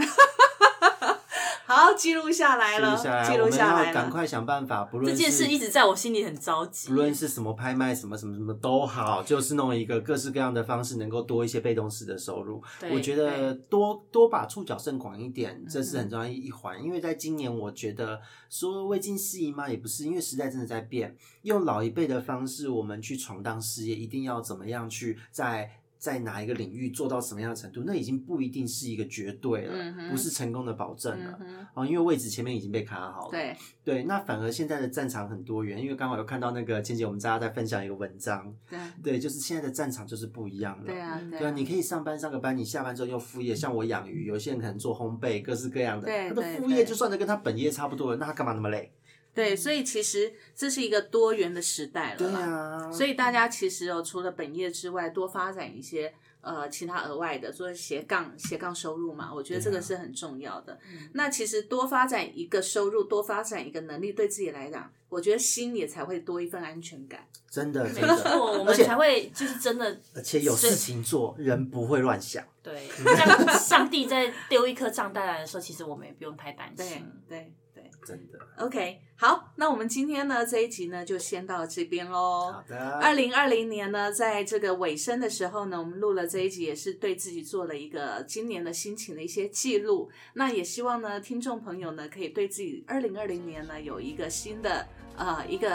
[1.66, 3.86] 好，记录下来了，记录下来，记录我们。
[3.86, 6.88] 要赶快想办法，不论这件事一直在我心里很着急。
[6.88, 12.62] 不论是什么拍卖，什么什么什么都好，就是弄一个各式各样的方式，能够多一些被动式的收入。
[12.92, 16.82] 我觉得多多把触角伸广一嗯点，这是很重要一环。
[16.82, 21.16] 因为在今年，我觉得说未尽事宜嘛，也不是，因为时代真的在变。
[21.42, 25.70] 用老一辈的方式，我们去闯荡事业，一定要怎么样去在。
[26.04, 31.38] 在哪一个领域做到什么样的程度，那已经不一定是一个绝对了，嗯不是成功的保证了。
[31.40, 33.30] 嗯，哦，因为位置前面已经被卡好了。
[33.30, 40.84] 对，对，那反而现在的战场很多元，因为刚好有看到那个芊姐，我们大家在分享一个文章，对，对，就是现在的战场就是不一样了。
[40.84, 48.92] 对啊，嗯对对啊，你可以上班上个班，你下班之后又副业，像我养鱼，有些人可能做烘焙，各式各样的，他的对对副业就算的跟他本业差不多了，那他干嘛那么累？
[49.34, 52.28] 对，所以其实这是一个多元的时代了对。
[52.28, 60.78] 啊，所以大家其实哦，除了本业之外，多发展一些呃其他额外的，做斜杠斜杠收入嘛，我觉得这个是很重要的。
[61.14, 67.26] 那其实多发展一个收入，多发展一个能力，对自己来讲，我觉得心也才会多一份安全感。
[67.50, 72.44] 真的没真的，错，我 而且们才会就是真的而且有事情做，人不会乱想。
[72.62, 77.04] 对，像 上帝在丢一颗账单来的时候，其实我们也不用太担对心。
[77.28, 82.52] 对对真的，，OK，好，那我们今天呢这一集呢就先到这边喽。
[82.52, 90.10] 好的，二零二零年呢，在这个尾声的时候呢，我们录了这一集，也是对自己做了一个今年的心情的一些记录。
[90.34, 94.84] 那也希望呢，听众朋友呢，可以对自己二零二零年呢有一个新的
[95.16, 95.72] 呃一个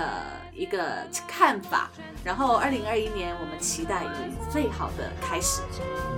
[0.54, 1.90] 一个看法。
[2.26, 5.62] 然后二零二一年，我们期待有最好的开始。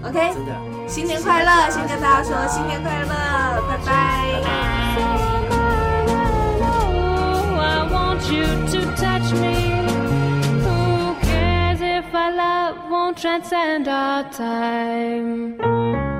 [0.03, 1.69] OK，真的，新年快乐！
[1.69, 4.41] 先跟大家说新年快乐，拜拜。
[4.43, 5.51] 拜。
[5.51, 5.60] Oh,
[7.61, 9.55] I want you to touch me.
[10.65, 16.10] Who cares if our love won't transcend our time?